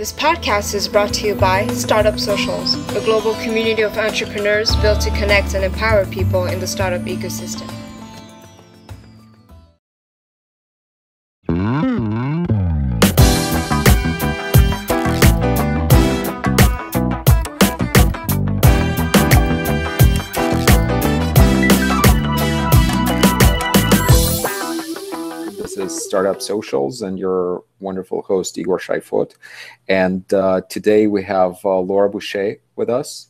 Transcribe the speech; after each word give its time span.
This 0.00 0.14
podcast 0.14 0.74
is 0.74 0.88
brought 0.88 1.12
to 1.12 1.26
you 1.26 1.34
by 1.34 1.66
Startup 1.66 2.18
Socials, 2.18 2.74
a 2.96 3.04
global 3.04 3.34
community 3.34 3.82
of 3.82 3.98
entrepreneurs 3.98 4.74
built 4.76 5.02
to 5.02 5.10
connect 5.10 5.52
and 5.52 5.62
empower 5.62 6.06
people 6.06 6.46
in 6.46 6.58
the 6.58 6.66
startup 6.66 7.02
ecosystem. 7.02 7.70
Socials 26.42 27.02
and 27.02 27.18
your 27.18 27.64
wonderful 27.80 28.22
host, 28.22 28.58
Igor 28.58 28.78
Shoifot. 28.78 29.34
And 29.88 30.32
uh, 30.32 30.62
today 30.68 31.06
we 31.06 31.22
have 31.24 31.58
uh, 31.64 31.78
Laura 31.78 32.10
Busche 32.10 32.58
with 32.76 32.90
us. 32.90 33.28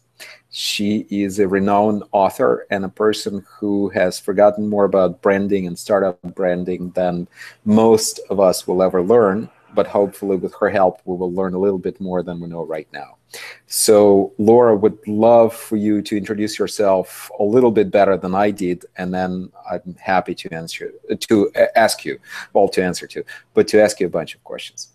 She 0.51 1.07
is 1.11 1.39
a 1.39 1.47
renowned 1.47 2.03
author 2.13 2.67
and 2.71 2.85
a 2.85 2.89
person 2.89 3.45
who 3.49 3.89
has 3.91 4.19
forgotten 4.19 4.69
more 4.69 4.85
about 4.85 5.23
branding 5.23 5.67
and 5.67 5.79
startup 5.79 6.21
branding 6.35 6.91
than 6.91 7.29
most 7.65 8.21
of 8.31 8.41
us 8.41 8.67
will 8.67 8.83
ever 8.83 9.03
learn. 9.03 9.49
But 9.73 9.87
hopefully, 9.87 10.37
with 10.37 10.55
her 10.57 10.69
help, 10.69 11.01
we 11.05 11.17
will 11.17 11.33
learn 11.33 11.55
a 11.55 11.59
little 11.59 11.79
bit 11.79 12.01
more 12.01 12.25
than 12.25 12.41
we 12.41 12.49
know 12.49 12.65
right 12.65 12.89
now. 12.93 13.20
So, 13.67 14.33
Laura, 14.39 14.77
would 14.77 14.99
love 15.07 15.55
for 15.55 15.77
you 15.77 16.03
to 16.03 16.17
introduce 16.17 16.59
yourself 16.59 17.31
a 17.39 17.45
little 17.45 17.71
bit 17.71 17.91
better 17.91 18.17
than 18.17 18.35
I 18.35 18.51
did, 18.51 18.85
and 18.97 19.15
then 19.15 19.51
I'm 19.71 19.95
happy 20.01 20.35
to 20.35 20.53
answer 20.53 20.93
to 21.19 21.53
ask 21.77 22.05
you, 22.05 22.19
well, 22.53 22.69
to 22.69 22.83
answer 22.83 23.07
to, 23.07 23.25
but 23.55 23.69
to 23.69 23.81
ask 23.81 24.01
you 24.01 24.07
a 24.07 24.11
bunch 24.11 24.35
of 24.35 24.43
questions. 24.45 24.89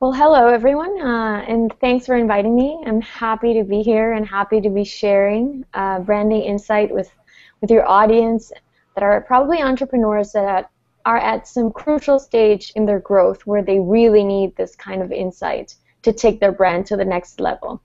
Well, 0.00 0.12
hello 0.12 0.48
everyone, 0.48 0.98
uh, 0.98 1.44
and 1.46 1.70
thanks 1.78 2.06
for 2.06 2.16
inviting 2.16 2.56
me. 2.56 2.82
I'm 2.86 3.02
happy 3.02 3.52
to 3.52 3.64
be 3.64 3.82
here 3.82 4.14
and 4.14 4.26
happy 4.26 4.62
to 4.62 4.70
be 4.70 4.84
sharing 4.84 5.66
uh, 5.74 6.00
branding 6.00 6.42
insight 6.42 6.90
with 6.90 7.10
with 7.60 7.70
your 7.70 7.86
audience 7.86 8.50
that 8.94 9.04
are 9.04 9.20
probably 9.20 9.60
entrepreneurs 9.60 10.32
that 10.32 10.70
are 11.04 11.18
at 11.18 11.46
some 11.46 11.70
crucial 11.70 12.18
stage 12.18 12.72
in 12.76 12.86
their 12.86 13.00
growth 13.00 13.46
where 13.46 13.62
they 13.62 13.78
really 13.78 14.24
need 14.24 14.56
this 14.56 14.74
kind 14.74 15.02
of 15.02 15.12
insight 15.12 15.74
to 16.02 16.12
take 16.12 16.40
their 16.40 16.52
brand 16.52 16.86
to 16.86 16.96
the 16.96 17.04
next 17.04 17.40
level. 17.40 17.82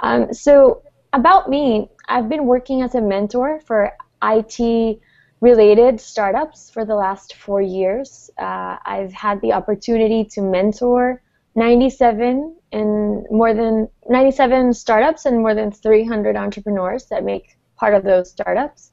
Um, 0.00 0.32
so, 0.32 0.82
about 1.12 1.48
me, 1.48 1.88
I've 2.08 2.28
been 2.28 2.46
working 2.46 2.82
as 2.82 2.94
a 2.94 3.00
mentor 3.00 3.60
for 3.64 3.92
IT 4.22 5.00
related 5.40 6.00
startups 6.00 6.70
for 6.70 6.84
the 6.84 6.94
last 6.94 7.34
four 7.34 7.60
years. 7.60 8.30
Uh, 8.38 8.78
I've 8.84 9.12
had 9.12 9.40
the 9.40 9.52
opportunity 9.52 10.24
to 10.32 10.40
mentor 10.40 11.22
97 11.54 12.56
and 12.72 13.26
more 13.30 13.54
than 13.54 13.88
97 14.08 14.74
startups 14.74 15.26
and 15.26 15.38
more 15.38 15.54
than 15.54 15.70
300 15.70 16.36
entrepreneurs 16.36 17.06
that 17.06 17.24
make 17.24 17.56
part 17.76 17.94
of 17.94 18.02
those 18.02 18.30
startups. 18.30 18.92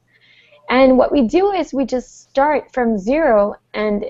And 0.68 0.96
what 0.96 1.10
we 1.10 1.22
do 1.22 1.50
is 1.52 1.74
we 1.74 1.84
just 1.84 2.22
start 2.22 2.72
from 2.72 2.98
zero 2.98 3.56
and 3.74 4.04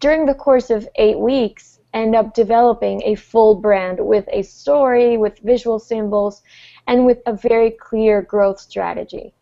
during 0.00 0.26
the 0.26 0.34
course 0.34 0.70
of 0.70 0.88
eight 0.96 1.18
weeks, 1.18 1.73
end 1.94 2.14
up 2.14 2.34
developing 2.34 3.02
a 3.04 3.14
full 3.14 3.54
brand 3.54 3.98
with 3.98 4.26
a 4.30 4.42
story, 4.42 5.16
with 5.16 5.38
visual 5.38 5.78
symbols, 5.78 6.42
and 6.86 7.06
with 7.06 7.18
a 7.26 7.32
very 7.32 7.70
clear 7.70 8.20
growth 8.20 8.60
strategy. 8.60 9.32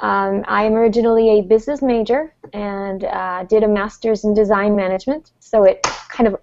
Um, 0.00 0.44
I 0.46 0.64
am 0.64 0.74
originally 0.74 1.38
a 1.38 1.42
business 1.42 1.82
major 1.82 2.34
and 2.52 3.04
uh, 3.04 3.44
did 3.44 3.62
a 3.62 3.68
master's 3.68 4.24
in 4.24 4.34
design 4.34 4.76
management, 4.76 5.32
so 5.40 5.64
it 5.64 5.82
kind 6.08 6.26
of 6.26 6.36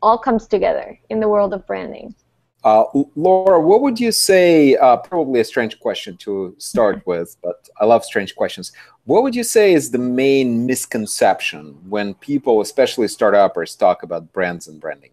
all 0.00 0.18
comes 0.18 0.46
together 0.46 0.98
in 1.10 1.20
the 1.20 1.28
world 1.28 1.52
of 1.52 1.66
branding. 1.66 2.14
Uh, 2.64 2.84
Laura, 3.14 3.60
what 3.60 3.82
would 3.82 4.00
you 4.00 4.10
say? 4.10 4.76
Uh, 4.76 4.96
probably 4.96 5.40
a 5.40 5.44
strange 5.44 5.78
question 5.78 6.16
to 6.18 6.54
start 6.58 7.06
with, 7.06 7.36
but 7.42 7.68
I 7.80 7.84
love 7.84 8.04
strange 8.04 8.34
questions. 8.34 8.72
What 9.04 9.22
would 9.22 9.34
you 9.34 9.44
say 9.44 9.74
is 9.74 9.90
the 9.90 9.98
main 9.98 10.66
misconception 10.66 11.78
when 11.88 12.14
people, 12.14 12.60
especially 12.60 13.06
startups, 13.08 13.76
talk 13.76 14.02
about 14.02 14.32
brands 14.32 14.66
and 14.66 14.80
branding? 14.80 15.10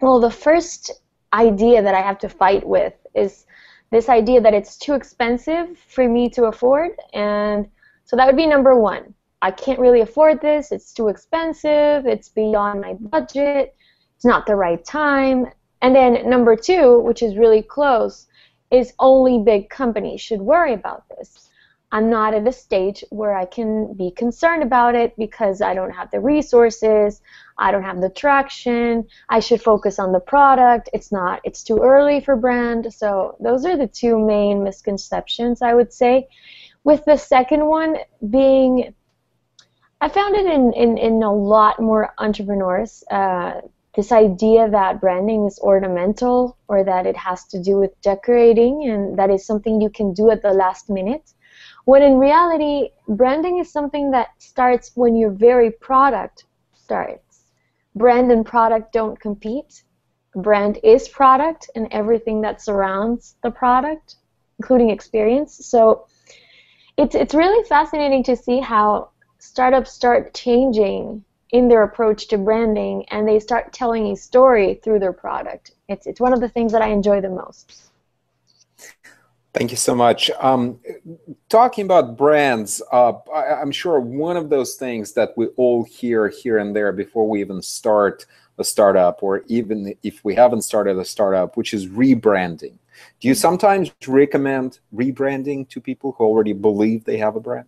Well, 0.00 0.20
the 0.20 0.30
first 0.30 0.92
idea 1.32 1.82
that 1.82 1.94
I 1.94 2.00
have 2.00 2.18
to 2.20 2.28
fight 2.28 2.66
with 2.66 2.94
is 3.14 3.46
this 3.90 4.08
idea 4.08 4.40
that 4.40 4.54
it's 4.54 4.78
too 4.78 4.94
expensive 4.94 5.76
for 5.76 6.08
me 6.08 6.30
to 6.30 6.44
afford, 6.44 6.92
and 7.12 7.68
so 8.04 8.16
that 8.16 8.26
would 8.26 8.36
be 8.36 8.46
number 8.46 8.78
one. 8.78 9.12
I 9.42 9.50
can't 9.50 9.80
really 9.80 10.02
afford 10.02 10.40
this. 10.40 10.70
It's 10.70 10.92
too 10.92 11.08
expensive. 11.08 12.06
It's 12.06 12.28
beyond 12.28 12.80
my 12.80 12.94
budget. 12.94 13.74
It's 14.14 14.24
not 14.24 14.46
the 14.46 14.54
right 14.54 14.84
time 14.84 15.46
and 15.82 15.94
then 15.94 16.30
number 16.30 16.56
two, 16.56 17.00
which 17.00 17.22
is 17.22 17.36
really 17.36 17.62
close, 17.62 18.28
is 18.70 18.94
only 18.98 19.42
big 19.44 19.68
companies 19.68 20.20
should 20.20 20.40
worry 20.40 20.72
about 20.72 21.04
this. 21.10 21.50
I'm 21.90 22.08
not 22.08 22.32
at 22.32 22.48
a 22.48 22.52
stage 22.52 23.04
where 23.10 23.34
I 23.36 23.44
can 23.44 23.92
be 23.92 24.12
concerned 24.12 24.62
about 24.62 24.94
it 24.94 25.14
because 25.18 25.60
I 25.60 25.74
don't 25.74 25.90
have 25.90 26.10
the 26.10 26.20
resources, 26.20 27.20
I 27.58 27.70
don't 27.70 27.82
have 27.82 28.00
the 28.00 28.08
traction, 28.08 29.06
I 29.28 29.40
should 29.40 29.60
focus 29.60 29.98
on 29.98 30.12
the 30.12 30.20
product. 30.20 30.88
It's 30.94 31.12
not 31.12 31.40
it's 31.44 31.62
too 31.62 31.80
early 31.82 32.20
for 32.20 32.34
brand. 32.34 32.94
So 32.94 33.36
those 33.40 33.66
are 33.66 33.76
the 33.76 33.88
two 33.88 34.18
main 34.18 34.64
misconceptions 34.64 35.60
I 35.60 35.74
would 35.74 35.92
say. 35.92 36.28
With 36.82 37.04
the 37.04 37.18
second 37.18 37.66
one 37.66 37.96
being 38.30 38.94
I 40.00 40.08
found 40.08 40.34
it 40.34 40.46
in, 40.46 40.72
in, 40.72 40.98
in 40.98 41.22
a 41.22 41.32
lot 41.32 41.78
more 41.78 42.12
entrepreneurs. 42.18 43.04
Uh, 43.08 43.60
this 43.94 44.10
idea 44.10 44.70
that 44.70 45.00
branding 45.00 45.46
is 45.46 45.58
ornamental 45.58 46.56
or 46.68 46.82
that 46.82 47.06
it 47.06 47.16
has 47.16 47.44
to 47.48 47.62
do 47.62 47.76
with 47.76 48.00
decorating 48.00 48.88
and 48.88 49.18
that 49.18 49.30
is 49.30 49.46
something 49.46 49.80
you 49.80 49.90
can 49.90 50.14
do 50.14 50.30
at 50.30 50.42
the 50.42 50.52
last 50.52 50.88
minute. 50.88 51.32
When 51.84 52.02
in 52.02 52.18
reality, 52.18 52.90
branding 53.08 53.58
is 53.58 53.70
something 53.70 54.10
that 54.12 54.28
starts 54.38 54.92
when 54.94 55.14
your 55.14 55.30
very 55.30 55.70
product 55.70 56.44
starts. 56.74 57.44
Brand 57.94 58.32
and 58.32 58.46
product 58.46 58.92
don't 58.92 59.20
compete. 59.20 59.82
Brand 60.34 60.78
is 60.82 61.08
product 61.08 61.68
and 61.74 61.88
everything 61.90 62.40
that 62.40 62.62
surrounds 62.62 63.36
the 63.42 63.50
product, 63.50 64.16
including 64.58 64.88
experience. 64.88 65.66
So 65.66 66.06
it's, 66.96 67.14
it's 67.14 67.34
really 67.34 67.62
fascinating 67.68 68.22
to 68.24 68.36
see 68.36 68.60
how 68.60 69.10
startups 69.38 69.92
start 69.92 70.32
changing 70.32 71.24
in 71.52 71.68
their 71.68 71.82
approach 71.82 72.28
to 72.28 72.38
branding 72.38 73.04
and 73.10 73.28
they 73.28 73.38
start 73.38 73.72
telling 73.72 74.06
a 74.08 74.16
story 74.16 74.80
through 74.82 74.98
their 74.98 75.12
product. 75.12 75.72
It's, 75.88 76.06
it's 76.06 76.20
one 76.20 76.32
of 76.32 76.40
the 76.40 76.48
things 76.48 76.72
that 76.72 76.82
I 76.82 76.88
enjoy 76.88 77.20
the 77.20 77.28
most. 77.28 77.90
Thank 79.54 79.70
you 79.70 79.76
so 79.76 79.94
much. 79.94 80.30
Um, 80.40 80.80
talking 81.50 81.84
about 81.84 82.16
brands, 82.16 82.80
uh, 82.90 83.12
I, 83.34 83.60
am 83.60 83.70
sure 83.70 84.00
one 84.00 84.38
of 84.38 84.48
those 84.48 84.76
things 84.76 85.12
that 85.12 85.34
we 85.36 85.46
all 85.58 85.84
hear 85.84 86.28
here 86.28 86.56
and 86.56 86.74
there 86.74 86.90
before 86.90 87.28
we 87.28 87.42
even 87.42 87.60
start 87.60 88.24
a 88.56 88.64
startup, 88.64 89.22
or 89.22 89.44
even 89.48 89.94
if 90.02 90.24
we 90.24 90.34
haven't 90.34 90.62
started 90.62 90.98
a 90.98 91.04
startup, 91.04 91.58
which 91.58 91.74
is 91.74 91.86
rebranding. 91.86 92.78
Do 93.20 93.28
you 93.28 93.34
sometimes 93.34 93.90
recommend 94.06 94.78
rebranding 94.94 95.68
to 95.68 95.80
people 95.80 96.12
who 96.12 96.24
already 96.24 96.54
believe 96.54 97.04
they 97.04 97.18
have 97.18 97.36
a 97.36 97.40
brand? 97.40 97.66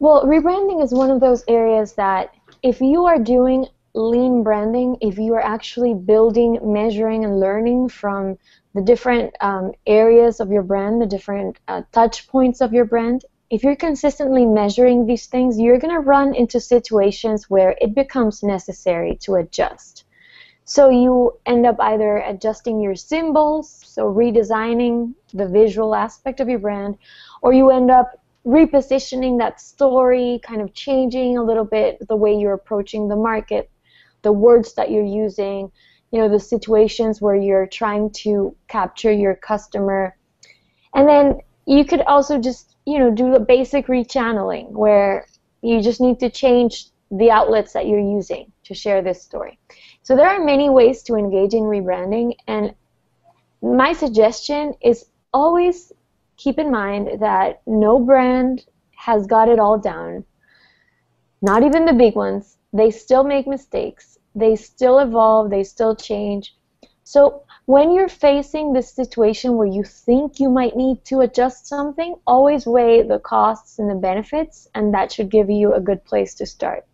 Well, 0.00 0.24
rebranding 0.24 0.82
is 0.82 0.94
one 0.94 1.10
of 1.10 1.20
those 1.20 1.44
areas 1.46 1.92
that 1.92 2.34
if 2.62 2.80
you 2.80 3.04
are 3.04 3.18
doing 3.18 3.66
lean 3.94 4.42
branding, 4.42 4.96
if 5.02 5.18
you 5.18 5.34
are 5.34 5.42
actually 5.42 5.92
building, 5.92 6.58
measuring, 6.62 7.26
and 7.26 7.38
learning 7.38 7.90
from 7.90 8.38
the 8.74 8.80
different 8.80 9.34
um, 9.42 9.72
areas 9.86 10.40
of 10.40 10.50
your 10.50 10.62
brand, 10.62 11.02
the 11.02 11.06
different 11.06 11.58
uh, 11.68 11.82
touch 11.92 12.28
points 12.28 12.62
of 12.62 12.72
your 12.72 12.86
brand, 12.86 13.26
if 13.50 13.62
you're 13.62 13.76
consistently 13.76 14.46
measuring 14.46 15.04
these 15.04 15.26
things, 15.26 15.60
you're 15.60 15.78
going 15.78 15.92
to 15.92 16.00
run 16.00 16.34
into 16.34 16.60
situations 16.60 17.50
where 17.50 17.76
it 17.78 17.94
becomes 17.94 18.42
necessary 18.42 19.18
to 19.20 19.34
adjust. 19.34 20.04
So 20.64 20.88
you 20.88 21.38
end 21.46 21.66
up 21.66 21.76
either 21.80 22.18
adjusting 22.18 22.80
your 22.80 22.94
symbols, 22.94 23.82
so 23.84 24.04
redesigning 24.04 25.14
the 25.34 25.48
visual 25.48 25.94
aspect 25.94 26.40
of 26.40 26.48
your 26.48 26.60
brand, 26.60 26.96
or 27.42 27.52
you 27.52 27.70
end 27.70 27.90
up 27.90 28.19
repositioning 28.46 29.38
that 29.38 29.60
story, 29.60 30.40
kind 30.42 30.60
of 30.60 30.72
changing 30.72 31.36
a 31.36 31.42
little 31.42 31.64
bit 31.64 31.98
the 32.08 32.16
way 32.16 32.34
you're 32.34 32.54
approaching 32.54 33.08
the 33.08 33.16
market, 33.16 33.70
the 34.22 34.32
words 34.32 34.74
that 34.74 34.90
you're 34.90 35.04
using, 35.04 35.70
you 36.10 36.18
know, 36.18 36.28
the 36.28 36.40
situations 36.40 37.20
where 37.20 37.36
you're 37.36 37.66
trying 37.66 38.10
to 38.10 38.54
capture 38.68 39.12
your 39.12 39.34
customer. 39.34 40.16
And 40.94 41.08
then 41.08 41.40
you 41.66 41.84
could 41.84 42.00
also 42.02 42.38
just, 42.38 42.76
you 42.86 42.98
know, 42.98 43.10
do 43.10 43.32
the 43.32 43.40
basic 43.40 43.86
rechanneling 43.86 44.70
where 44.72 45.26
you 45.62 45.82
just 45.82 46.00
need 46.00 46.18
to 46.20 46.30
change 46.30 46.86
the 47.10 47.30
outlets 47.30 47.72
that 47.72 47.86
you're 47.86 48.00
using 48.00 48.50
to 48.64 48.74
share 48.74 49.02
this 49.02 49.22
story. 49.22 49.58
So 50.02 50.16
there 50.16 50.28
are 50.28 50.42
many 50.42 50.70
ways 50.70 51.02
to 51.04 51.14
engage 51.14 51.54
in 51.54 51.64
rebranding 51.64 52.34
and 52.46 52.74
my 53.62 53.92
suggestion 53.92 54.74
is 54.80 55.04
always 55.34 55.92
keep 56.40 56.58
in 56.58 56.70
mind 56.70 57.20
that 57.20 57.60
no 57.66 58.00
brand 58.00 58.64
has 58.96 59.26
got 59.26 59.48
it 59.48 59.58
all 59.58 59.78
down. 59.78 60.24
Not 61.42 61.62
even 61.62 61.84
the 61.84 61.92
big 61.92 62.16
ones. 62.16 62.56
They 62.72 62.90
still 62.90 63.24
make 63.24 63.46
mistakes. 63.46 64.18
they 64.34 64.54
still 64.56 65.00
evolve, 65.00 65.50
they 65.50 65.64
still 65.64 65.94
change. 65.96 66.56
So 67.02 67.42
when 67.66 67.92
you're 67.92 68.08
facing 68.28 68.72
this 68.72 68.92
situation 68.92 69.56
where 69.56 69.66
you 69.66 69.82
think 69.82 70.38
you 70.38 70.48
might 70.48 70.76
need 70.76 71.04
to 71.06 71.20
adjust 71.20 71.66
something, 71.66 72.14
always 72.26 72.64
weigh 72.64 73.02
the 73.02 73.18
costs 73.18 73.78
and 73.80 73.90
the 73.90 73.96
benefits, 73.96 74.68
and 74.74 74.94
that 74.94 75.12
should 75.12 75.30
give 75.30 75.50
you 75.50 75.74
a 75.74 75.80
good 75.80 76.04
place 76.04 76.34
to 76.36 76.46
start. 76.46 76.86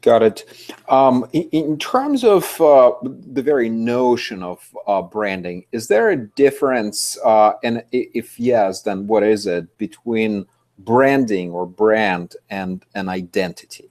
Got 0.00 0.22
it. 0.22 0.72
Um, 0.88 1.26
in, 1.32 1.42
in, 1.50 1.78
terms 1.78 2.24
of 2.24 2.60
uh, 2.60 2.92
the 3.02 3.42
very 3.42 3.68
notion 3.68 4.42
of 4.42 4.66
uh, 4.86 5.02
branding, 5.02 5.64
is 5.72 5.88
there 5.88 6.10
a 6.10 6.16
difference? 6.16 7.18
Uh, 7.24 7.52
and 7.62 7.84
if 7.92 8.38
yes, 8.38 8.82
then 8.82 9.06
what 9.06 9.22
is 9.22 9.46
it 9.46 9.76
between 9.78 10.46
branding 10.78 11.50
or 11.50 11.66
brand 11.66 12.36
and 12.48 12.84
an 12.94 13.08
identity? 13.08 13.90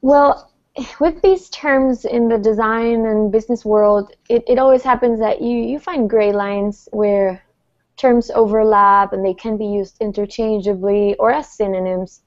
Well, 0.00 0.50
with 1.00 1.20
these 1.22 1.48
terms 1.50 2.04
in 2.04 2.28
the 2.28 2.38
design 2.38 3.06
and 3.06 3.30
business 3.30 3.64
world, 3.64 4.12
it, 4.28 4.42
it 4.48 4.58
always 4.58 4.82
happens 4.82 5.20
that 5.20 5.42
you, 5.42 5.58
you 5.58 5.78
find 5.78 6.08
gray 6.08 6.32
lines 6.32 6.88
where 6.92 7.42
terms 7.96 8.30
overlap 8.34 9.12
and 9.12 9.24
they 9.24 9.34
can 9.34 9.56
be 9.56 9.66
used 9.66 9.96
interchangeably 10.00 11.14
or 11.16 11.30
as 11.30 11.50
synonyms. 11.50 12.22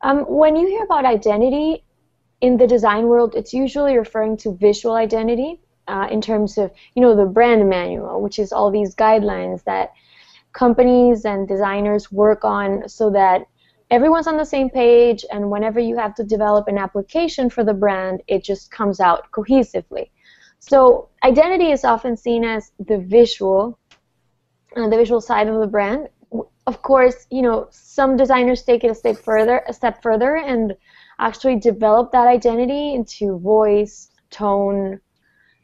Um, 0.00 0.20
when 0.20 0.56
you 0.56 0.66
hear 0.66 0.84
about 0.84 1.04
identity 1.04 1.84
in 2.40 2.56
the 2.56 2.66
design 2.66 3.06
world, 3.06 3.34
it's 3.34 3.52
usually 3.52 3.96
referring 3.96 4.36
to 4.38 4.54
visual 4.54 4.94
identity 4.94 5.60
uh, 5.88 6.06
in 6.10 6.20
terms 6.20 6.58
of, 6.58 6.70
you 6.94 7.02
know, 7.02 7.16
the 7.16 7.26
brand 7.26 7.68
manual, 7.68 8.20
which 8.20 8.38
is 8.38 8.52
all 8.52 8.70
these 8.70 8.94
guidelines 8.94 9.64
that 9.64 9.92
companies 10.52 11.24
and 11.24 11.48
designers 11.48 12.10
work 12.12 12.44
on 12.44 12.88
so 12.88 13.10
that 13.10 13.46
everyone's 13.90 14.26
on 14.26 14.36
the 14.36 14.44
same 14.44 14.68
page 14.70 15.24
and 15.30 15.50
whenever 15.50 15.80
you 15.80 15.96
have 15.96 16.14
to 16.14 16.24
develop 16.24 16.68
an 16.68 16.78
application 16.78 17.48
for 17.48 17.64
the 17.64 17.74
brand 17.74 18.22
it 18.26 18.44
just 18.44 18.70
comes 18.70 19.00
out 19.00 19.30
cohesively. 19.30 20.10
So 20.58 21.08
identity 21.22 21.70
is 21.70 21.84
often 21.84 22.16
seen 22.16 22.44
as 22.44 22.72
the 22.78 22.98
visual 22.98 23.78
uh, 24.76 24.88
the 24.88 24.96
visual 24.96 25.20
side 25.20 25.48
of 25.48 25.60
the 25.60 25.66
brand 25.66 26.08
of 26.68 26.82
course 26.82 27.26
you 27.30 27.42
know 27.46 27.66
some 27.70 28.16
designers 28.22 28.62
take 28.62 28.84
it 28.84 28.90
a 28.90 28.94
step 28.94 29.16
further 29.16 29.62
a 29.68 29.72
step 29.72 30.02
further 30.02 30.36
and 30.36 30.76
actually 31.18 31.56
develop 31.58 32.12
that 32.12 32.28
identity 32.28 32.94
into 32.94 33.38
voice 33.38 34.10
tone 34.30 35.00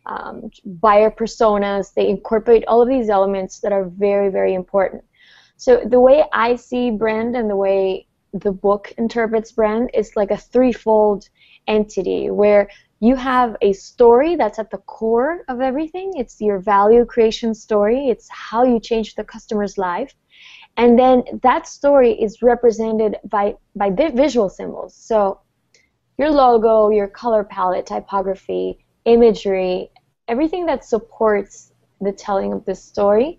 um, 0.07 0.51
buyer 0.65 1.11
personas 1.11 1.93
they 1.95 2.09
incorporate 2.09 2.65
all 2.67 2.81
of 2.83 2.89
these 2.89 3.11
elements 3.11 3.61
that 3.61 3.73
are 3.73 3.87
very 4.07 4.31
very 4.31 4.55
important 4.55 5.05
so 5.57 5.83
the 5.95 6.01
way 6.01 6.25
I 6.33 6.57
see 6.57 6.91
brand 6.91 7.37
and 7.37 7.49
the 7.51 7.57
way 7.67 8.07
the 8.33 8.53
book 8.53 8.93
interprets 8.99 9.53
brand 9.53 9.91
is 9.95 10.17
like 10.17 10.31
a 10.31 10.37
threefold 10.37 11.29
entity 11.69 12.31
where 12.31 12.69
you 13.01 13.15
have 13.17 13.57
a 13.61 13.73
story 13.75 14.35
that's 14.37 14.59
at 14.59 14.71
the 14.71 14.79
core 14.79 15.45
of 15.49 15.61
everything. 15.61 16.13
It's 16.17 16.41
your 16.41 16.59
value 16.59 17.05
creation 17.05 17.55
story. 17.55 18.09
It's 18.09 18.29
how 18.31 18.65
you 18.65 18.81
change 18.81 19.15
the 19.15 19.25
customer's 19.25 19.77
life. 19.77 20.15
And 20.77 20.99
then 20.99 21.23
that 21.43 21.69
story 21.69 22.13
is 22.13 22.43
represented 22.43 23.17
by, 23.25 23.55
by 23.77 23.91
visual 23.91 24.49
symbols. 24.49 24.95
So 24.95 25.41
your 26.19 26.31
logo, 26.31 26.91
your 26.91 27.09
color 27.09 27.45
palette, 27.45 27.87
typography, 27.87 28.85
imagery, 29.05 29.91
everything 30.29 30.67
that 30.67 30.85
supports 30.85 31.73
the 32.01 32.13
telling 32.13 32.53
of 32.53 32.65
this 32.65 32.83
story. 32.83 33.39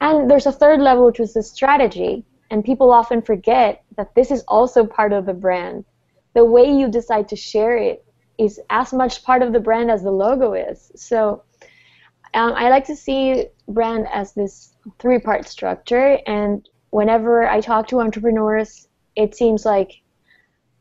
And 0.00 0.30
there's 0.30 0.46
a 0.46 0.52
third 0.52 0.80
level, 0.80 1.06
which 1.06 1.20
is 1.20 1.34
the 1.34 1.42
strategy. 1.42 2.24
And 2.50 2.64
people 2.64 2.92
often 2.92 3.22
forget 3.22 3.84
that 3.96 4.14
this 4.14 4.30
is 4.30 4.42
also 4.48 4.86
part 4.86 5.12
of 5.12 5.26
the 5.26 5.34
brand. 5.34 5.84
The 6.34 6.44
way 6.44 6.70
you 6.70 6.88
decide 6.88 7.28
to 7.28 7.36
share 7.36 7.76
it 7.76 8.04
is 8.38 8.60
as 8.70 8.92
much 8.92 9.24
part 9.24 9.42
of 9.42 9.52
the 9.52 9.60
brand 9.60 9.90
as 9.90 10.02
the 10.02 10.12
logo 10.12 10.52
is. 10.52 10.92
So 10.94 11.42
um, 12.34 12.52
I 12.54 12.68
like 12.68 12.86
to 12.86 12.96
see 12.96 13.46
brand 13.68 14.06
as 14.12 14.32
this 14.32 14.74
three 14.98 15.18
part 15.18 15.46
structure. 15.46 16.18
And 16.26 16.68
whenever 16.90 17.46
I 17.46 17.60
talk 17.60 17.88
to 17.88 18.00
entrepreneurs, 18.00 18.88
it 19.16 19.34
seems 19.34 19.64
like 19.64 20.02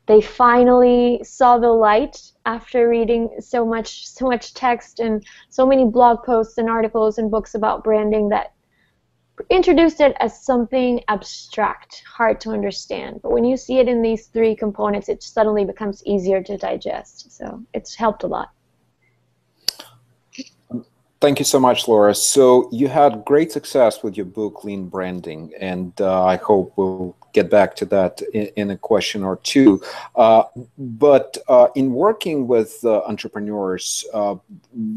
they 0.08 0.22
finally 0.22 1.22
saw 1.24 1.58
the 1.58 1.72
light 1.72 2.32
after 2.46 2.88
reading 2.88 3.30
so 3.40 3.66
much 3.66 4.08
so 4.08 4.28
much 4.28 4.54
text 4.54 5.00
and 5.02 5.26
so 5.50 5.66
many 5.66 5.86
blog 5.86 6.24
posts 6.24 6.58
and 6.58 6.70
articles 6.70 7.18
and 7.18 7.30
books 7.30 7.56
about 7.56 7.84
branding 7.84 8.30
that 8.30 8.54
introduced 9.50 10.02
it 10.02 10.16
as 10.20 10.44
something 10.44 11.02
abstract, 11.08 12.04
hard 12.08 12.42
to 12.42 12.52
understand. 12.52 13.20
But 13.22 13.32
when 13.32 13.46
you 13.46 13.58
see 13.58 13.80
it 13.80 13.88
in 13.88 14.02
these 14.02 14.28
three 14.28 14.56
components, 14.56 15.10
it 15.10 15.22
suddenly 15.22 15.66
becomes 15.66 16.04
easier 16.06 16.42
to 16.44 16.58
digest. 16.58 17.32
So 17.32 17.64
it's 17.74 17.94
helped 17.94 18.24
a 18.24 18.28
lot. 18.28 18.50
Thank 21.20 21.40
you 21.40 21.46
so 21.46 21.60
much, 21.60 21.88
Laura. 21.88 22.14
So 22.14 22.70
you 22.72 22.88
had 22.88 23.26
great 23.26 23.52
success 23.52 24.04
with 24.04 24.16
your 24.16 24.28
book, 24.28 24.64
Lean 24.64 24.88
Branding, 24.88 25.52
and 25.60 25.92
uh, 26.00 26.24
I 26.24 26.36
hope 26.36 26.74
we'll 26.76 27.16
get 27.34 27.50
back 27.50 27.76
to 27.78 27.86
that 27.86 28.22
in, 28.36 28.48
in 28.56 28.72
a 28.72 28.78
question 28.78 29.24
or 29.24 29.38
two. 29.38 29.82
Uh, 30.16 30.44
but 30.78 31.36
uh, 31.48 31.70
in 31.76 31.94
working 31.94 32.48
with 32.48 32.80
uh, 32.84 33.02
entrepreneurs, 33.06 34.06
uh, 34.14 34.36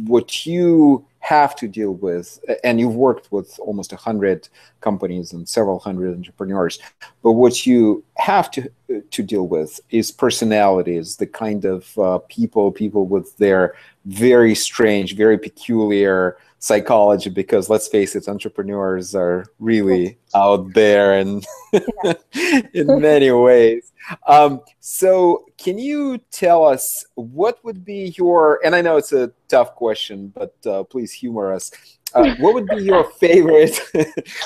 what 0.06 0.44
you 0.44 1.06
have 1.20 1.56
to 1.56 1.69
deal 1.69 1.93
with, 1.93 2.38
and 2.64 2.81
you've 2.81 2.94
worked 2.94 3.32
with 3.32 3.58
almost 3.58 3.93
100 3.93 4.49
companies 4.82 5.32
and 5.32 5.49
several 5.49 5.78
hundred 5.78 6.14
entrepreneurs, 6.14 6.78
but 7.22 7.32
what 7.32 7.67
you 7.67 8.05
have 8.17 8.50
to, 8.50 8.70
to 9.10 9.22
deal 9.22 9.46
with 9.46 9.81
is 9.90 10.10
personalities, 10.10 11.16
the 11.16 11.26
kind 11.26 11.64
of 11.64 11.98
uh, 11.98 12.19
people, 12.28 12.72
people 12.72 13.06
with 13.06 13.37
their 13.37 13.75
very 14.04 14.54
strange, 14.54 15.16
very 15.16 15.38
peculiar 15.38 16.37
psychology 16.60 17.31
because 17.31 17.70
let's 17.70 17.88
face 17.88 18.14
it 18.14 18.28
entrepreneurs 18.28 19.14
are 19.14 19.46
really 19.58 20.19
out 20.34 20.72
there 20.75 21.19
and 21.19 21.44
in 22.75 23.00
many 23.00 23.31
ways. 23.31 23.92
Um, 24.26 24.60
so 24.81 25.46
can 25.56 25.78
you 25.78 26.19
tell 26.31 26.64
us 26.64 27.04
what 27.14 27.64
would 27.64 27.84
be 27.84 28.14
your 28.16 28.60
and 28.64 28.75
i 28.75 28.81
know 28.81 28.96
it's 28.96 29.12
a 29.12 29.31
tough 29.48 29.75
question 29.75 30.32
but 30.34 30.54
uh, 30.66 30.82
please 30.84 31.12
humor 31.12 31.52
us. 31.52 31.70
Uh, 32.14 32.34
what 32.40 32.54
would 32.54 32.66
be 32.66 32.82
your 32.82 33.04
favorite 33.20 33.78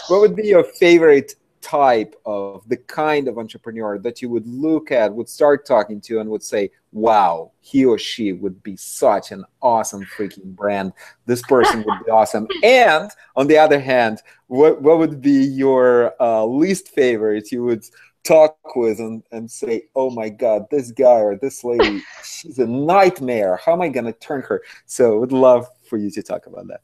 what 0.08 0.20
would 0.20 0.36
be 0.36 0.48
your 0.48 0.64
favorite 0.64 1.34
type 1.64 2.14
of 2.26 2.68
the 2.68 2.76
kind 2.76 3.26
of 3.26 3.38
entrepreneur 3.38 3.98
that 3.98 4.20
you 4.20 4.28
would 4.28 4.46
look 4.46 4.92
at, 4.92 5.12
would 5.14 5.28
start 5.28 5.64
talking 5.64 5.98
to, 6.02 6.20
and 6.20 6.28
would 6.28 6.42
say, 6.42 6.70
wow, 6.92 7.50
he 7.60 7.86
or 7.86 7.98
she 7.98 8.34
would 8.34 8.62
be 8.62 8.76
such 8.76 9.32
an 9.32 9.44
awesome 9.62 10.04
freaking 10.04 10.54
brand. 10.54 10.92
This 11.24 11.40
person 11.42 11.82
would 11.86 12.04
be 12.04 12.10
awesome. 12.10 12.46
And 12.62 13.10
on 13.34 13.46
the 13.46 13.56
other 13.58 13.80
hand, 13.80 14.18
what, 14.48 14.82
what 14.82 14.98
would 14.98 15.22
be 15.22 15.44
your 15.44 16.14
uh, 16.20 16.44
least 16.44 16.88
favorite 16.88 17.50
you 17.50 17.64
would 17.64 17.84
talk 18.24 18.56
with 18.76 18.98
and, 18.98 19.22
and 19.32 19.50
say, 19.50 19.84
oh 19.96 20.10
my 20.10 20.28
God, 20.28 20.66
this 20.70 20.90
guy 20.90 21.20
or 21.20 21.36
this 21.36 21.64
lady, 21.64 22.02
she's 22.24 22.58
a 22.58 22.66
nightmare. 22.66 23.58
How 23.64 23.72
am 23.72 23.80
I 23.80 23.88
going 23.88 24.06
to 24.06 24.12
turn 24.12 24.42
her? 24.42 24.62
So 24.86 25.18
would 25.18 25.32
love 25.32 25.66
for 25.88 25.96
you 25.96 26.10
to 26.10 26.22
talk 26.22 26.46
about 26.46 26.66
that. 26.68 26.80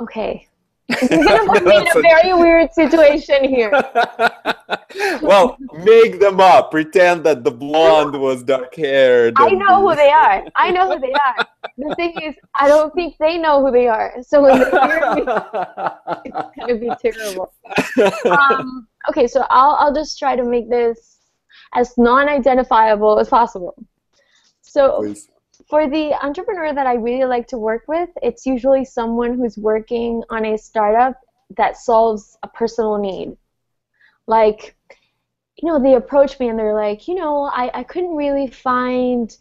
Okay. 0.00 0.46
You're 1.10 1.24
gonna 1.24 1.46
put 1.46 1.64
me 1.64 1.76
in 1.76 1.86
a 1.88 2.00
very 2.00 2.34
weird 2.34 2.72
situation 2.72 3.44
here. 3.44 3.70
well, 5.22 5.56
make 5.84 6.18
them 6.18 6.40
up. 6.40 6.70
Pretend 6.70 7.24
that 7.24 7.44
the 7.44 7.50
blonde 7.50 8.18
was 8.18 8.42
dark 8.42 8.74
haired. 8.74 9.34
I 9.36 9.50
know 9.50 9.88
who 9.88 9.94
they 9.94 10.10
are. 10.10 10.44
I 10.56 10.70
know 10.70 10.92
who 10.92 11.00
they 11.00 11.12
are. 11.12 11.46
The 11.78 11.94
thing 11.94 12.20
is, 12.20 12.34
I 12.54 12.66
don't 12.68 12.92
think 12.94 13.16
they 13.18 13.38
know 13.38 13.64
who 13.64 13.70
they 13.70 13.86
are. 13.86 14.14
So 14.22 14.42
when 14.42 14.58
they 14.58 14.70
hear 14.70 15.14
me, 15.14 15.22
it's 16.24 16.56
gonna 16.58 16.76
be 16.76 16.90
terrible. 17.00 17.52
Um, 18.24 18.88
okay, 19.08 19.26
so 19.26 19.44
I'll 19.50 19.76
I'll 19.80 19.94
just 19.94 20.18
try 20.18 20.34
to 20.34 20.44
make 20.44 20.68
this 20.68 21.18
as 21.74 21.96
non-identifiable 21.96 23.18
as 23.18 23.28
possible. 23.28 23.74
So. 24.62 24.98
Please 24.98 25.28
for 25.70 25.88
the 25.88 26.12
entrepreneur 26.22 26.74
that 26.74 26.86
I 26.86 26.94
really 26.94 27.24
like 27.24 27.46
to 27.48 27.58
work 27.58 27.84
with, 27.86 28.10
it's 28.22 28.44
usually 28.44 28.84
someone 28.84 29.38
who's 29.38 29.56
working 29.56 30.22
on 30.28 30.44
a 30.44 30.58
startup 30.58 31.14
that 31.56 31.76
solves 31.76 32.36
a 32.42 32.48
personal 32.48 32.98
need. 32.98 33.36
Like, 34.26 34.74
you 35.56 35.68
know, 35.68 35.80
they 35.80 35.94
approach 35.94 36.40
me 36.40 36.48
and 36.48 36.58
they're 36.58 36.74
like, 36.74 37.06
you 37.06 37.14
know, 37.14 37.44
I, 37.44 37.70
I 37.72 37.82
couldn't 37.84 38.16
really 38.16 38.48
find, 38.48 39.34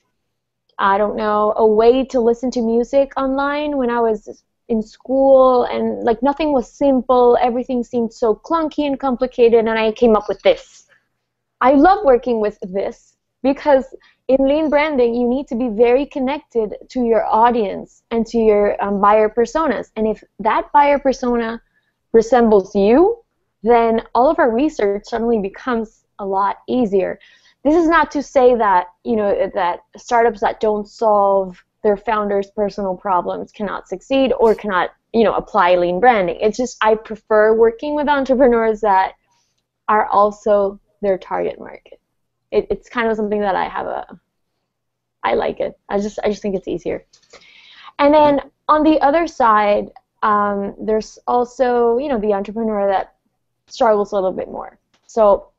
I 0.78 1.00
don't 1.00 1.16
know, 1.16 1.54
a 1.58 1.66
way 1.66 2.06
to 2.06 2.20
listen 2.20 2.52
to 2.52 2.62
music 2.62 3.12
online 3.18 3.78
when 3.78 3.90
I 3.90 4.00
was 4.00 4.44
in 4.68 4.84
school 4.84 5.64
and 5.64 6.04
like 6.04 6.22
nothing 6.22 6.54
was 6.54 6.72
simple, 6.72 7.40
everything 7.42 7.84
seemed 7.84 8.14
so 8.14 8.36
clunky 8.36 8.86
and 8.86 9.00
complicated, 9.00 9.66
and 9.66 9.80
I 9.80 9.92
came 9.92 10.16
up 10.16 10.30
with 10.30 10.42
this. 10.44 10.86
I 11.60 11.72
love 11.72 12.06
working 12.06 12.40
with 12.40 12.60
this 12.62 13.16
because 13.42 13.86
in 14.30 14.48
lean 14.48 14.70
branding, 14.70 15.16
you 15.16 15.28
need 15.28 15.48
to 15.48 15.56
be 15.56 15.70
very 15.70 16.06
connected 16.06 16.76
to 16.90 17.04
your 17.04 17.26
audience 17.26 18.04
and 18.12 18.28
to 18.28 18.38
your 18.38 18.82
um, 18.82 19.02
buyer 19.02 19.28
personas. 19.28 19.90
And 19.96 20.08
if 20.08 20.24
that 20.40 20.72
buyer 20.72 21.00
persona 21.00 21.60
resembles 22.14 22.76
you, 22.76 23.24
then 23.64 24.04
all 24.14 24.30
of 24.30 24.38
our 24.38 24.52
research 24.52 25.06
suddenly 25.06 25.40
becomes 25.40 26.06
a 26.20 26.26
lot 26.26 26.58
easier. 26.68 27.20
this 27.64 27.76
is 27.76 27.90
not 27.90 28.12
to 28.12 28.22
say 28.24 28.56
that 28.56 28.88
you 29.04 29.16
know 29.16 29.52
that 29.54 29.80
startups 29.98 30.42
that 30.42 30.60
don't 30.60 30.88
solve 30.88 31.62
their 31.84 31.98
founders' 31.98 32.52
personal 32.52 32.96
problems 32.96 33.52
cannot 33.52 33.88
succeed 33.88 34.32
or 34.40 34.54
cannot 34.56 34.92
you 35.12 35.24
know 35.24 35.34
apply 35.34 35.76
lean 35.76 36.00
branding. 36.00 36.38
It's 36.40 36.58
just 36.58 36.78
I 36.82 36.96
prefer 36.96 37.56
working 37.56 37.96
with 37.96 38.08
entrepreneurs 38.08 38.82
that 38.82 39.14
are 39.88 40.06
also 40.06 40.80
their 41.02 41.18
target 41.18 41.60
market. 41.60 41.99
It, 42.52 42.68
it's 42.70 42.90
kind 42.90 43.10
of 43.10 43.16
something 43.16 43.42
that 43.42 43.56
I 43.56 43.68
have 43.68 43.86
a 43.88 44.20
I 45.24 45.34
like 45.34 45.60
it. 45.60 45.78
I 45.90 46.00
just 46.00 46.20
I 46.24 46.30
just 46.30 46.42
think 46.42 46.56
it's 46.56 46.68
easier. 46.68 47.06
And 47.98 48.14
then 48.14 48.42
on 48.68 48.84
the 48.84 49.00
other 49.02 49.28
side, 49.28 49.92
um, 50.24 50.76
there's 50.80 51.20
also 51.28 51.98
you 51.98 52.08
know 52.10 52.20
the 52.20 52.34
entrepreneur 52.34 52.88
that 52.88 53.16
struggles 53.68 54.12
a 54.12 54.16
little 54.16 54.32
bit 54.32 54.48
more. 54.48 54.80
So 55.08 55.50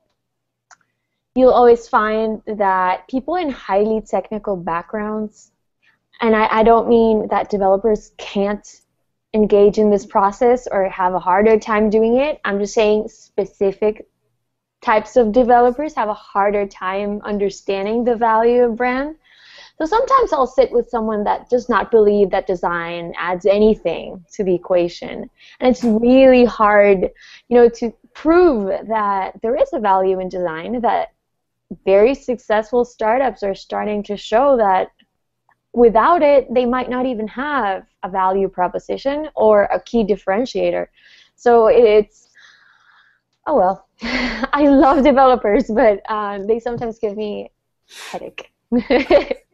you'll 1.35 1.53
always 1.53 1.87
find 1.87 2.43
that 2.47 3.07
people 3.09 3.37
in 3.37 3.51
highly 3.51 4.01
technical 4.01 4.57
backgrounds, 4.57 5.53
and 6.21 6.35
I, 6.35 6.49
I 6.51 6.63
don't 6.63 6.89
mean 6.89 7.29
that 7.29 7.51
developers 7.51 8.13
can't 8.17 8.67
engage 9.33 9.79
in 9.79 9.91
this 9.91 10.07
process 10.07 10.67
or 10.71 10.89
have 10.89 11.15
a 11.15 11.21
harder 11.21 11.59
time 11.59 11.89
doing 11.89 12.17
it. 12.17 12.41
I'm 12.45 12.59
just 12.59 12.75
saying 12.75 13.09
specific 13.09 14.10
types 14.83 15.17
of 15.17 15.33
developers 15.33 15.95
have 15.95 16.09
a 16.09 16.15
harder 16.15 16.67
time 16.67 17.21
understanding 17.23 18.05
the 18.05 18.17
value 18.17 18.65
of 18.65 18.77
brand. 18.77 19.17
So 19.79 19.87
sometimes 19.87 20.33
I'll 20.33 20.47
sit 20.47 20.71
with 20.73 20.91
someone 20.91 21.25
that 21.25 21.49
does 21.49 21.69
not 21.69 21.91
believe 21.91 22.31
that 22.31 22.47
design 22.47 23.15
adds 23.17 23.47
anything 23.47 24.25
to 24.33 24.45
the 24.45 24.55
equation. 24.55 25.31
And 25.59 25.75
it's 25.75 25.85
really 25.85 26.45
hard, 26.45 27.11
you 27.49 27.57
know, 27.57 27.69
to 27.71 27.93
prove 28.13 28.69
that 28.89 29.41
there 29.43 29.57
is 29.57 29.71
a 29.73 29.81
value 29.81 30.21
in 30.21 30.29
design, 30.29 30.81
that 30.83 31.13
very 31.85 32.15
successful 32.15 32.85
startups 32.85 33.43
are 33.43 33.55
starting 33.55 34.03
to 34.03 34.17
show 34.17 34.57
that 34.59 34.89
without 35.73 36.23
it, 36.23 36.53
they 36.53 36.67
might 36.67 36.91
not 36.91 37.07
even 37.07 37.29
have 37.29 37.87
a 38.03 38.09
value 38.09 38.49
proposition 38.49 39.29
or 39.35 39.63
a 39.65 39.81
key 39.81 40.05
differentiator. 40.05 40.87
So 41.37 41.69
it's, 41.69 42.30
oh 43.51 43.57
well, 43.57 43.89
I 44.53 44.65
love 44.69 45.05
developers, 45.05 45.65
but 45.69 46.01
uh, 46.09 46.39
they 46.47 46.61
sometimes 46.61 46.99
give 46.99 47.17
me 47.17 47.51
headache. 48.11 48.53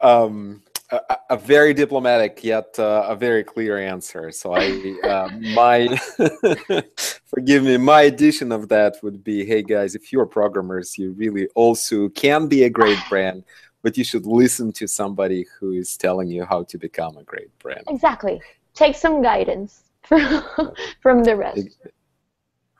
um, 0.00 0.62
a, 0.90 1.00
a, 1.30 1.36
very 1.36 1.74
diplomatic 1.74 2.44
yet 2.44 2.78
uh, 2.78 3.06
a 3.08 3.16
very 3.16 3.42
clear 3.42 3.76
answer. 3.76 4.30
So 4.30 4.54
I, 4.54 4.96
uh, 5.02 5.28
my, 5.54 5.88
forgive 7.26 7.64
me, 7.64 7.76
my 7.76 8.02
addition 8.02 8.52
of 8.52 8.68
that 8.68 8.98
would 9.02 9.24
be, 9.24 9.44
hey 9.44 9.62
guys, 9.62 9.96
if 9.96 10.12
you're 10.12 10.26
programmers, 10.26 10.96
you 10.96 11.10
really 11.12 11.48
also 11.56 12.08
can 12.10 12.46
be 12.46 12.62
a 12.62 12.70
great 12.70 12.98
brand, 13.08 13.42
but 13.82 13.98
you 13.98 14.04
should 14.04 14.26
listen 14.26 14.70
to 14.74 14.86
somebody 14.86 15.44
who 15.58 15.72
is 15.72 15.96
telling 15.96 16.28
you 16.28 16.44
how 16.44 16.62
to 16.62 16.78
become 16.78 17.16
a 17.16 17.24
great 17.24 17.50
brand. 17.58 17.82
Exactly. 17.88 18.40
Take 18.74 18.94
some 18.94 19.22
guidance 19.22 19.82
from, 20.06 20.42
from 21.02 21.24
the 21.24 21.36
rest. 21.36 21.78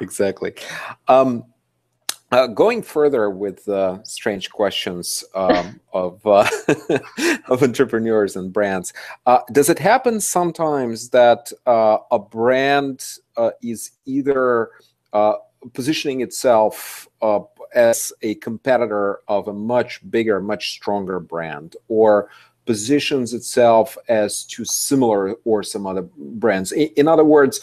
Exactly. 0.01 0.55
Um, 1.09 1.45
uh, 2.33 2.49
going 2.49 2.83
further 2.83 3.31
with 3.31 3.69
uh, 3.69 4.03
strange 4.03 4.51
questions 4.51 5.25
um, 5.35 5.81
of 5.93 6.27
uh, 6.27 6.49
of 7.49 7.63
entrepreneurs 7.63 8.37
and 8.37 8.53
brands, 8.53 8.93
uh, 9.27 9.39
does 9.53 9.71
it 9.71 9.79
happen 9.79 10.21
sometimes 10.21 11.11
that 11.11 11.53
uh, 11.67 11.99
a 12.11 12.19
brand 12.19 13.05
uh, 13.37 13.51
is 13.63 13.93
either 14.07 14.71
positioning 15.73 16.21
itself 16.21 17.09
as 17.75 18.13
a 18.23 18.35
competitor 18.37 19.21
of 19.29 19.49
a 19.49 19.53
much 19.53 20.01
bigger, 20.11 20.41
much 20.41 20.73
stronger 20.73 21.19
brand, 21.19 21.75
or 21.89 22.29
positions 22.67 23.33
itself 23.33 23.97
as 24.09 24.45
too 24.45 24.65
similar 24.65 25.35
or 25.45 25.63
some 25.63 25.87
other 25.87 26.03
brands? 26.17 26.73
In, 26.73 26.89
in 26.97 27.09
other 27.09 27.25
words, 27.25 27.61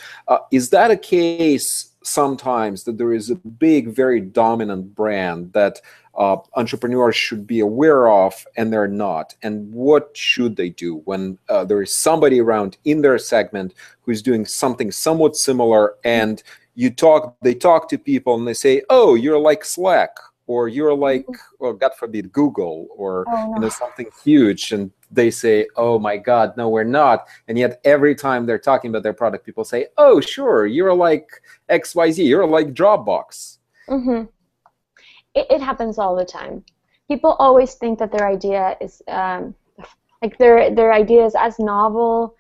is 0.52 0.70
that 0.72 0.92
a 0.92 0.98
case? 0.98 1.94
sometimes 2.04 2.84
that 2.84 2.98
there 2.98 3.14
is 3.14 3.30
a 3.30 3.36
big, 3.36 3.90
very 3.90 4.20
dominant 4.20 4.94
brand 4.94 5.52
that 5.54 5.82
uh, 6.16 6.38
entrepreneurs 6.56 7.16
should 7.16 7.48
be 7.48 7.60
aware 7.62 8.08
of 8.10 8.46
and 8.56 8.72
they're 8.72 8.88
not. 8.88 9.36
And 9.42 9.72
what 9.74 10.16
should 10.16 10.56
they 10.56 10.70
do 10.70 10.98
when 11.06 11.40
uh, 11.50 11.66
there 11.66 11.82
is 11.82 11.96
somebody 11.96 12.40
around 12.40 12.78
in 12.86 13.02
their 13.02 13.18
segment 13.18 13.74
who's 14.02 14.22
doing 14.22 14.46
something 14.46 14.92
somewhat 14.92 15.36
similar 15.36 15.96
and 16.04 16.44
you 16.76 16.90
talk, 16.90 17.36
they 17.42 17.56
talk 17.56 17.90
to 17.90 17.98
people 17.98 18.36
and 18.36 18.48
they 18.48 18.54
say, 18.54 18.84
oh, 18.90 19.16
you're 19.16 19.40
like 19.40 19.66
Slack 19.66 20.18
or 20.48 20.68
you're 20.68 20.94
like, 20.94 21.26
well, 21.60 21.74
God 21.74 21.92
forbid, 21.98 22.32
Google 22.32 22.88
or 22.96 23.26
oh, 23.28 23.54
you 23.54 23.60
know 23.62 23.70
something 23.70 24.08
huge, 24.24 24.72
and 24.72 24.92
they 25.12 25.32
say, 25.32 25.68
"Oh 25.76 26.00
my 26.00 26.18
God, 26.18 26.56
no, 26.58 26.70
we're 26.70 26.84
not." 26.84 27.28
And 27.48 27.58
yet, 27.58 27.80
every 27.86 28.16
time 28.16 28.46
they're 28.46 28.60
talking 28.60 28.90
about 28.90 29.04
their 29.04 29.14
product, 29.14 29.46
people 29.46 29.64
say, 29.64 29.88
"Oh, 29.98 30.20
sure, 30.20 30.66
you're 30.66 30.94
like 30.94 31.28
X, 31.70 31.96
Y, 31.96 32.12
Z. 32.12 32.24
You're 32.24 32.48
like 32.48 32.74
Dropbox." 32.74 33.58
Mm-hmm. 33.90 34.26
It, 35.36 35.48
it 35.50 35.62
happens 35.62 35.98
all 35.98 36.16
the 36.16 36.26
time. 36.26 36.64
People 37.08 37.34
always 37.40 37.76
think 37.76 38.00
that 38.00 38.12
their 38.12 38.28
idea 38.28 38.78
is 38.82 39.02
um, 39.08 39.56
like 40.22 40.38
their 40.38 40.74
their 40.74 40.94
idea 40.94 41.26
is 41.26 41.36
as 41.36 41.60
novel 41.60 42.36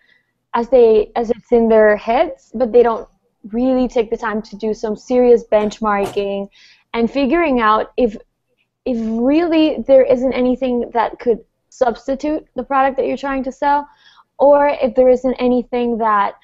as 0.53 0.69
they 0.69 1.11
as 1.15 1.29
it's 1.29 1.51
in 1.51 1.69
their 1.69 1.95
heads, 1.95 2.51
but 2.53 2.71
they 2.71 2.83
don't 2.83 3.07
really 3.51 3.87
take 3.87 4.09
the 4.09 4.17
time 4.17 4.41
to 4.41 4.55
do 4.55 4.73
some 4.73 4.95
serious 4.95 5.43
benchmarking 5.51 6.47
and 6.93 7.09
figuring 7.09 7.59
out 7.59 7.91
if 7.97 8.15
if 8.85 8.97
really 8.99 9.83
there 9.87 10.03
isn't 10.03 10.33
anything 10.33 10.89
that 10.93 11.17
could 11.19 11.39
substitute 11.69 12.45
the 12.55 12.63
product 12.63 12.97
that 12.97 13.07
you're 13.07 13.17
trying 13.17 13.43
to 13.43 13.51
sell 13.51 13.87
or 14.37 14.67
if 14.67 14.93
there 14.95 15.09
isn't 15.09 15.35
anything 15.35 15.97
that 15.97 16.35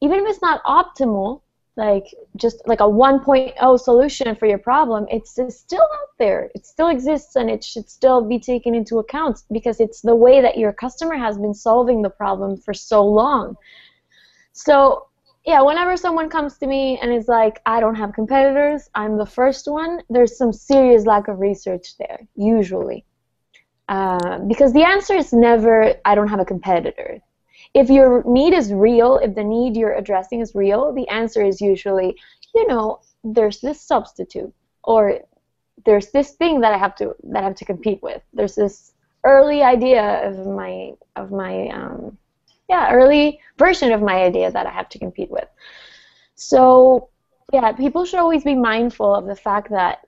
even 0.00 0.20
if 0.20 0.28
it's 0.28 0.42
not 0.42 0.62
optimal 0.64 1.40
like 1.76 2.06
just 2.36 2.66
like 2.66 2.80
a 2.80 2.84
1.0 2.84 3.80
solution 3.80 4.34
for 4.36 4.46
your 4.46 4.58
problem 4.58 5.06
it's, 5.10 5.38
it's 5.38 5.58
still 5.58 5.82
out 5.82 6.06
there. 6.18 6.50
It 6.54 6.66
still 6.66 6.88
exists 6.88 7.36
and 7.36 7.50
it 7.50 7.62
should 7.62 7.88
still 7.88 8.22
be 8.22 8.38
taken 8.38 8.74
into 8.74 8.98
account 8.98 9.42
because 9.52 9.80
it's 9.80 10.00
the 10.00 10.14
way 10.14 10.40
that 10.40 10.58
your 10.58 10.72
customer 10.72 11.16
has 11.16 11.36
been 11.36 11.54
solving 11.54 12.02
the 12.02 12.10
problem 12.10 12.56
for 12.56 12.74
so 12.74 13.04
long. 13.04 13.56
So 14.52 15.06
yeah, 15.46 15.60
whenever 15.62 15.96
someone 15.96 16.28
comes 16.28 16.58
to 16.58 16.66
me 16.66 16.98
and 17.00 17.12
is 17.12 17.28
like, 17.28 17.62
I 17.64 17.78
don't 17.78 17.94
have 17.94 18.12
competitors, 18.12 18.90
I'm 18.96 19.16
the 19.16 19.26
first 19.26 19.68
one, 19.68 20.02
there's 20.10 20.36
some 20.36 20.52
serious 20.52 21.06
lack 21.06 21.28
of 21.28 21.38
research 21.38 21.96
there, 21.98 22.26
usually. 22.34 23.04
Uh, 23.88 24.40
because 24.40 24.72
the 24.72 24.82
answer 24.82 25.14
is 25.14 25.32
never, 25.32 25.94
I 26.04 26.16
don't 26.16 26.26
have 26.26 26.40
a 26.40 26.44
competitor. 26.44 27.20
If 27.74 27.90
your 27.90 28.24
need 28.26 28.54
is 28.54 28.72
real, 28.72 29.18
if 29.18 29.36
the 29.36 29.44
need 29.44 29.76
you're 29.76 29.94
addressing 29.94 30.40
is 30.40 30.56
real, 30.56 30.92
the 30.92 31.08
answer 31.08 31.44
is 31.44 31.60
usually, 31.60 32.16
you 32.52 32.66
know, 32.66 33.00
there's 33.22 33.60
this 33.60 33.80
substitute, 33.80 34.52
or 34.82 35.20
there's 35.84 36.10
this 36.10 36.32
thing 36.32 36.60
that 36.62 36.72
I 36.72 36.78
have 36.78 36.96
to 36.96 37.14
that 37.24 37.42
I 37.42 37.44
have 37.44 37.56
to 37.56 37.64
compete 37.64 38.02
with. 38.02 38.22
There's 38.32 38.54
this 38.54 38.92
early 39.24 39.62
idea 39.62 40.26
of 40.26 40.46
my 40.46 40.92
of 41.14 41.30
my 41.30 41.68
um, 41.68 42.18
yeah, 42.68 42.92
early 42.92 43.40
version 43.58 43.92
of 43.92 44.02
my 44.02 44.22
idea 44.22 44.50
that 44.50 44.66
I 44.66 44.70
have 44.70 44.88
to 44.90 44.98
compete 44.98 45.30
with. 45.30 45.48
So, 46.34 47.08
yeah, 47.52 47.72
people 47.72 48.04
should 48.04 48.18
always 48.18 48.44
be 48.44 48.54
mindful 48.54 49.14
of 49.14 49.26
the 49.26 49.36
fact 49.36 49.70
that 49.70 50.00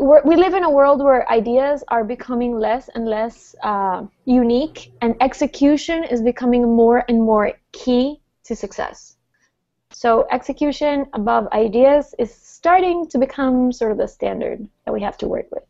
we 0.00 0.34
live 0.36 0.54
in 0.54 0.64
a 0.64 0.70
world 0.70 1.02
where 1.02 1.30
ideas 1.30 1.84
are 1.88 2.04
becoming 2.04 2.58
less 2.58 2.88
and 2.94 3.06
less 3.06 3.54
uh, 3.62 4.04
unique, 4.24 4.92
and 5.02 5.14
execution 5.20 6.02
is 6.04 6.20
becoming 6.20 6.74
more 6.74 7.04
and 7.08 7.22
more 7.22 7.52
key 7.72 8.20
to 8.44 8.56
success. 8.56 9.16
So, 9.92 10.26
execution 10.32 11.06
above 11.12 11.46
ideas 11.52 12.14
is 12.18 12.34
starting 12.34 13.06
to 13.08 13.18
become 13.18 13.70
sort 13.70 13.92
of 13.92 13.98
the 13.98 14.08
standard 14.08 14.66
that 14.84 14.92
we 14.92 15.00
have 15.02 15.16
to 15.18 15.28
work 15.28 15.46
with. 15.52 15.62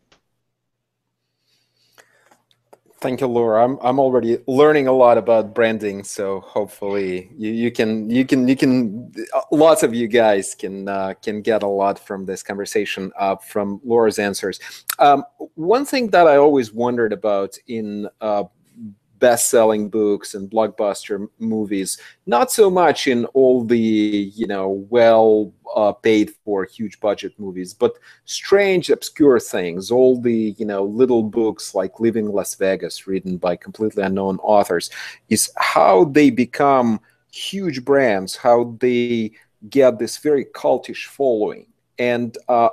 Thank 3.05 3.21
you, 3.21 3.27
Laura. 3.27 3.63
I'm 3.63 3.77
I'm 3.83 3.99
already 4.01 4.39
learning 4.47 4.87
a 4.87 4.93
lot 4.93 5.19
about 5.19 5.55
branding, 5.55 6.05
so 6.05 6.41
hopefully 6.41 7.31
you, 7.37 7.51
you 7.51 7.71
can 7.71 8.09
you 8.09 8.25
can 8.25 8.49
you 8.49 8.57
can 8.57 9.13
lots 9.53 9.83
of 9.83 9.93
you 9.95 10.09
guys 10.09 10.55
can 10.55 10.89
uh, 10.89 11.13
can 11.21 11.43
get 11.43 11.63
a 11.63 11.67
lot 11.67 11.99
from 11.99 12.25
this 12.25 12.43
conversation 12.43 13.13
uh, 13.19 13.37
from 13.37 13.79
Laura's 13.85 14.19
answers. 14.19 14.59
Um, 14.99 15.23
one 15.57 15.85
thing 15.85 16.09
that 16.13 16.27
I 16.27 16.39
always 16.39 16.73
wondered 16.73 17.13
about 17.13 17.59
in 17.67 18.09
uh, 18.23 18.45
best-selling 19.19 19.89
books 19.89 20.35
and 20.35 20.51
blockbuster 20.51 21.29
movies 21.39 21.99
not 22.27 22.51
so 22.51 22.69
much 22.69 23.07
in 23.07 23.25
all 23.27 23.65
the 23.65 23.79
you 24.35 24.47
know 24.47 24.87
well 24.91 25.53
uh, 25.75 25.93
paid 25.93 26.31
for 26.45 26.65
huge 26.65 27.01
budget 27.01 27.33
movies 27.39 27.75
but 27.75 27.95
strange 28.25 28.91
obscure 28.91 29.41
things. 29.41 29.91
All 29.91 30.21
the 30.21 30.55
you 30.59 30.67
know 30.67 30.85
little 30.85 31.23
books 31.23 31.75
like 31.75 32.01
living 32.01 32.29
las 32.29 32.55
vegas 32.55 33.07
written 33.07 33.37
by 33.37 33.57
completely 33.57 34.03
unknown 34.03 34.39
authors 34.39 34.91
is 35.29 35.51
how 35.57 36.05
they 36.05 36.31
become 36.31 37.01
huge 37.33 37.85
brands 37.85 38.37
how 38.37 38.77
they 38.79 39.33
get 39.69 39.99
this 39.99 40.19
very 40.19 40.45
cultish 40.45 41.07
following 41.07 41.67
And 41.99 42.37
uh, 42.49 42.71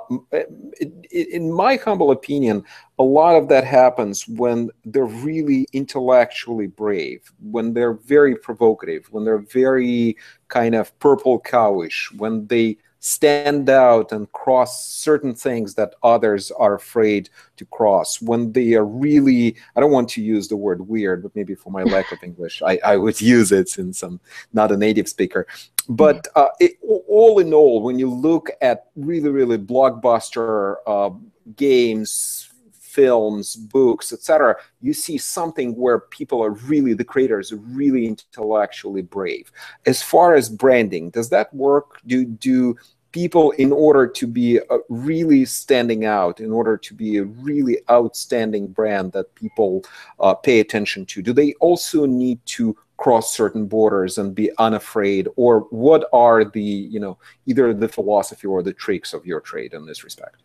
in 1.10 1.52
my 1.52 1.76
humble 1.76 2.10
opinion, 2.10 2.64
a 2.98 3.04
lot 3.04 3.36
of 3.36 3.48
that 3.48 3.64
happens 3.64 4.26
when 4.26 4.70
they're 4.84 5.04
really 5.04 5.66
intellectually 5.72 6.66
brave, 6.66 7.32
when 7.40 7.72
they're 7.72 7.94
very 7.94 8.36
provocative, 8.36 9.06
when 9.10 9.24
they're 9.24 9.38
very 9.38 10.16
kind 10.48 10.74
of 10.74 10.98
purple 10.98 11.40
cowish, 11.40 12.12
when 12.18 12.46
they 12.48 12.78
stand 13.04 13.68
out 13.68 14.12
and 14.12 14.30
cross 14.30 14.86
certain 14.86 15.34
things 15.34 15.74
that 15.74 15.92
others 16.04 16.52
are 16.52 16.74
afraid 16.74 17.28
to 17.56 17.64
cross. 17.66 18.22
When 18.22 18.52
they 18.52 18.74
are 18.74 18.84
really 18.84 19.56
i 19.74 19.80
don't 19.80 19.90
want 19.90 20.08
to 20.10 20.22
use 20.22 20.46
the 20.48 20.56
word 20.56 20.86
weird 20.88 21.22
but 21.22 21.34
maybe 21.34 21.54
for 21.54 21.70
my 21.70 21.82
lack 21.82 22.12
of 22.12 22.22
english 22.22 22.62
i, 22.62 22.78
I 22.84 22.96
would 22.96 23.20
use 23.20 23.50
it 23.50 23.68
since 23.68 24.02
i'm 24.02 24.20
not 24.52 24.72
a 24.72 24.76
native 24.76 25.08
speaker. 25.08 25.46
But 25.88 26.28
uh, 26.36 26.48
it, 26.60 26.72
all 26.82 27.40
in 27.40 27.52
all 27.52 27.82
when 27.82 27.98
you 27.98 28.08
look 28.08 28.50
at 28.60 28.86
really 28.94 29.30
really 29.30 29.58
blockbuster 29.58 30.76
uh, 30.86 31.10
games 31.56 32.51
films, 32.92 33.56
books, 33.56 34.12
etc., 34.12 34.56
you 34.80 34.92
see 34.92 35.18
something 35.18 35.74
where 35.76 36.00
people 36.00 36.42
are 36.44 36.50
really, 36.50 36.94
the 36.94 37.04
creators 37.04 37.52
are 37.52 37.56
really 37.56 38.06
intellectually 38.06 39.02
brave. 39.02 39.50
As 39.86 40.02
far 40.02 40.34
as 40.34 40.48
branding, 40.48 41.10
does 41.10 41.30
that 41.30 41.52
work? 41.54 42.00
Do 42.06 42.24
do 42.24 42.76
people 43.12 43.50
in 43.52 43.72
order 43.72 44.06
to 44.06 44.26
be 44.26 44.58
uh, 44.58 44.78
really 44.88 45.44
standing 45.44 46.04
out 46.04 46.40
in 46.40 46.50
order 46.50 46.76
to 46.76 46.94
be 46.94 47.18
a 47.18 47.24
really 47.24 47.78
outstanding 47.90 48.66
brand 48.66 49.12
that 49.12 49.34
people 49.34 49.84
uh, 50.20 50.34
pay 50.34 50.60
attention 50.60 51.04
to 51.04 51.22
do 51.22 51.32
they 51.32 51.52
also 51.60 52.06
need 52.06 52.38
to 52.46 52.76
cross 52.96 53.34
certain 53.34 53.66
borders 53.66 54.18
and 54.18 54.34
be 54.34 54.50
unafraid 54.58 55.28
or 55.36 55.60
what 55.70 56.08
are 56.12 56.44
the 56.44 56.62
you 56.94 56.98
know 56.98 57.18
either 57.46 57.74
the 57.74 57.88
philosophy 57.88 58.46
or 58.46 58.62
the 58.62 58.72
tricks 58.72 59.12
of 59.12 59.26
your 59.26 59.40
trade 59.40 59.74
in 59.74 59.84
this 59.84 60.04
respect 60.04 60.41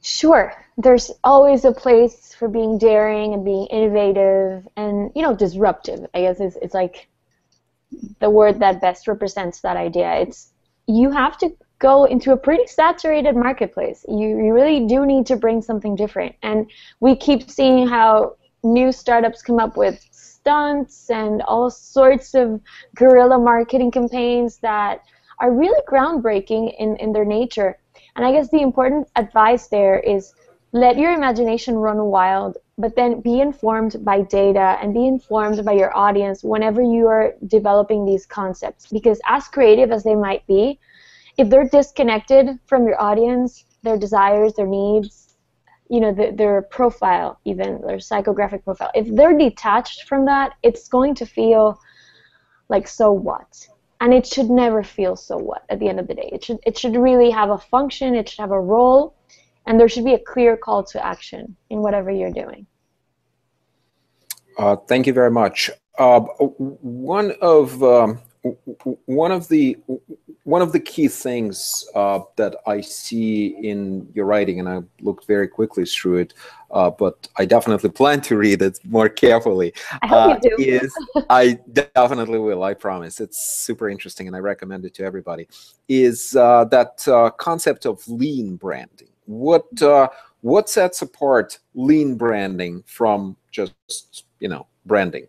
Sure. 0.00 0.52
There's 0.76 1.10
always 1.24 1.64
a 1.64 1.72
place 1.72 2.34
for 2.34 2.48
being 2.48 2.78
daring 2.78 3.34
and 3.34 3.44
being 3.44 3.66
innovative 3.66 4.66
and, 4.76 5.10
you 5.14 5.22
know, 5.22 5.34
disruptive. 5.34 6.06
I 6.14 6.20
guess 6.22 6.40
it's, 6.40 6.56
it's 6.56 6.74
like 6.74 7.08
the 8.20 8.30
word 8.30 8.60
that 8.60 8.80
best 8.80 9.08
represents 9.08 9.60
that 9.60 9.76
idea. 9.76 10.12
It's 10.20 10.52
you 10.86 11.10
have 11.10 11.36
to 11.38 11.50
go 11.78 12.04
into 12.04 12.32
a 12.32 12.36
pretty 12.36 12.66
saturated 12.66 13.34
marketplace. 13.36 14.04
You, 14.08 14.28
you 14.28 14.52
really 14.52 14.86
do 14.86 15.04
need 15.06 15.26
to 15.26 15.36
bring 15.36 15.62
something 15.62 15.96
different. 15.96 16.34
And 16.42 16.70
we 17.00 17.16
keep 17.16 17.50
seeing 17.50 17.86
how 17.88 18.36
new 18.62 18.92
startups 18.92 19.42
come 19.42 19.58
up 19.58 19.76
with 19.76 20.04
stunts 20.10 21.10
and 21.10 21.42
all 21.42 21.70
sorts 21.70 22.34
of 22.34 22.60
guerrilla 22.94 23.38
marketing 23.38 23.90
campaigns 23.90 24.58
that 24.58 25.02
are 25.40 25.52
really 25.52 25.80
groundbreaking 25.88 26.74
in, 26.78 26.96
in 26.96 27.12
their 27.12 27.24
nature 27.24 27.78
and 28.18 28.26
I 28.26 28.32
guess 28.32 28.48
the 28.50 28.62
important 28.62 29.08
advice 29.14 29.68
there 29.68 30.00
is 30.00 30.34
let 30.72 30.98
your 30.98 31.12
imagination 31.12 31.76
run 31.76 32.06
wild, 32.06 32.56
but 32.76 32.96
then 32.96 33.20
be 33.20 33.40
informed 33.40 34.04
by 34.04 34.22
data 34.22 34.76
and 34.82 34.92
be 34.92 35.06
informed 35.06 35.64
by 35.64 35.74
your 35.74 35.96
audience 35.96 36.42
whenever 36.42 36.82
you 36.82 37.06
are 37.06 37.34
developing 37.46 38.04
these 38.04 38.26
concepts. 38.26 38.88
Because 38.88 39.20
as 39.24 39.46
creative 39.46 39.92
as 39.92 40.02
they 40.02 40.16
might 40.16 40.44
be, 40.48 40.80
if 41.36 41.48
they're 41.48 41.68
disconnected 41.68 42.58
from 42.66 42.88
your 42.88 43.00
audience, 43.00 43.64
their 43.84 43.96
desires, 43.96 44.52
their 44.54 44.66
needs, 44.66 45.36
you 45.88 46.00
know, 46.00 46.12
the, 46.12 46.32
their 46.32 46.62
profile, 46.62 47.38
even 47.44 47.80
their 47.86 47.98
psychographic 47.98 48.64
profile, 48.64 48.90
if 48.96 49.06
they're 49.14 49.38
detached 49.38 50.08
from 50.08 50.24
that, 50.24 50.54
it's 50.64 50.88
going 50.88 51.14
to 51.14 51.24
feel 51.24 51.78
like 52.68 52.88
so 52.88 53.12
what? 53.12 53.68
And 54.00 54.14
it 54.14 54.26
should 54.26 54.50
never 54.50 54.82
feel 54.82 55.16
so 55.16 55.36
what 55.36 55.64
at 55.68 55.78
the 55.78 55.88
end 55.88 55.98
of 56.00 56.06
the 56.06 56.14
day. 56.14 56.28
It 56.32 56.44
should 56.44 56.58
it 56.64 56.78
should 56.78 56.96
really 56.96 57.30
have 57.30 57.50
a 57.50 57.58
function. 57.58 58.14
It 58.14 58.28
should 58.28 58.40
have 58.40 58.52
a 58.52 58.60
role, 58.60 59.14
and 59.66 59.78
there 59.78 59.88
should 59.88 60.04
be 60.04 60.14
a 60.14 60.18
clear 60.18 60.56
call 60.56 60.84
to 60.84 61.04
action 61.04 61.56
in 61.70 61.80
whatever 61.80 62.10
you're 62.10 62.32
doing. 62.32 62.66
Uh, 64.56 64.76
thank 64.76 65.06
you 65.06 65.12
very 65.12 65.30
much. 65.30 65.70
Uh, 65.98 66.20
one 66.20 67.32
of 67.40 67.82
um, 67.82 68.20
one 69.06 69.32
of 69.32 69.48
the 69.48 69.76
one 70.44 70.62
of 70.62 70.72
the 70.72 70.80
key 70.80 71.08
things 71.08 71.86
uh, 71.94 72.20
that 72.36 72.56
I 72.66 72.80
see 72.80 73.48
in 73.48 74.08
your 74.14 74.26
writing, 74.26 74.60
and 74.60 74.68
I 74.68 74.80
looked 75.00 75.26
very 75.26 75.48
quickly 75.48 75.84
through 75.84 76.18
it, 76.18 76.34
uh, 76.70 76.90
but 76.90 77.28
I 77.36 77.44
definitely 77.44 77.90
plan 77.90 78.20
to 78.22 78.36
read 78.36 78.62
it 78.62 78.78
more 78.84 79.08
carefully. 79.08 79.74
I 80.02 80.06
hope 80.06 80.36
uh, 80.36 80.38
you 80.42 80.56
do. 80.56 80.62
is 80.62 80.94
I 81.28 81.58
definitely 81.72 82.38
will. 82.38 82.62
I 82.62 82.74
promise. 82.74 83.20
It's 83.20 83.38
super 83.64 83.88
interesting, 83.88 84.26
and 84.26 84.36
I 84.36 84.40
recommend 84.40 84.84
it 84.84 84.94
to 84.94 85.04
everybody. 85.04 85.48
Is 85.88 86.36
uh, 86.36 86.64
that 86.66 87.06
uh, 87.08 87.30
concept 87.30 87.86
of 87.86 88.06
lean 88.08 88.56
branding? 88.56 89.08
What 89.26 89.82
uh, 89.82 90.08
what 90.40 90.70
sets 90.70 91.02
apart 91.02 91.58
lean 91.74 92.14
branding 92.14 92.84
from 92.86 93.36
just 93.50 94.24
you 94.38 94.48
know 94.48 94.66
branding? 94.86 95.26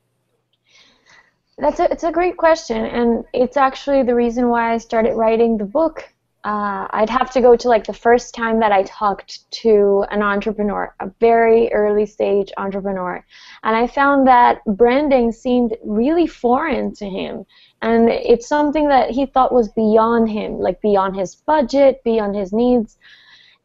That's 1.59 1.79
a, 1.79 1.91
it's 1.91 2.05
a 2.05 2.11
great 2.11 2.37
question, 2.37 2.85
and 2.85 3.25
it's 3.33 3.57
actually 3.57 4.03
the 4.03 4.15
reason 4.15 4.47
why 4.47 4.73
I 4.73 4.77
started 4.77 5.15
writing 5.15 5.57
the 5.57 5.65
book. 5.65 6.07
Uh, 6.45 6.87
I'd 6.91 7.09
have 7.09 7.31
to 7.31 7.41
go 7.41 7.57
to 7.57 7.67
like 7.67 7.85
the 7.85 7.93
first 7.93 8.33
time 8.33 8.61
that 8.61 8.71
I 8.71 8.83
talked 8.83 9.51
to 9.63 10.05
an 10.09 10.23
entrepreneur, 10.23 10.95
a 11.01 11.11
very 11.19 11.71
early 11.73 12.05
stage 12.05 12.49
entrepreneur, 12.55 13.25
and 13.63 13.75
I 13.75 13.87
found 13.87 14.25
that 14.27 14.63
branding 14.65 15.33
seemed 15.33 15.75
really 15.83 16.27
foreign 16.27 16.95
to 16.95 17.09
him, 17.09 17.45
and 17.81 18.07
it's 18.09 18.47
something 18.47 18.87
that 18.87 19.09
he 19.09 19.25
thought 19.25 19.53
was 19.53 19.67
beyond 19.67 20.29
him, 20.29 20.59
like 20.59 20.81
beyond 20.81 21.17
his 21.17 21.35
budget, 21.35 22.01
beyond 22.05 22.37
his 22.37 22.53
needs. 22.53 22.97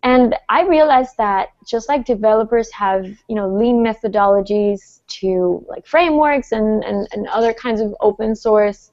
And 0.05 0.37
I 0.51 0.65
realized 0.65 1.17
that 1.17 1.49
just 1.67 1.89
like 1.89 2.05
developers 2.05 2.71
have, 2.73 3.07
you 3.27 3.35
know, 3.35 3.49
lean 3.49 3.83
methodologies 3.83 5.01
to 5.07 5.65
like 5.67 5.87
frameworks 5.87 6.53
and, 6.53 6.85
and, 6.85 7.09
and 7.13 7.27
other 7.29 7.55
kinds 7.55 7.81
of 7.81 7.95
open 8.01 8.37
source 8.37 8.93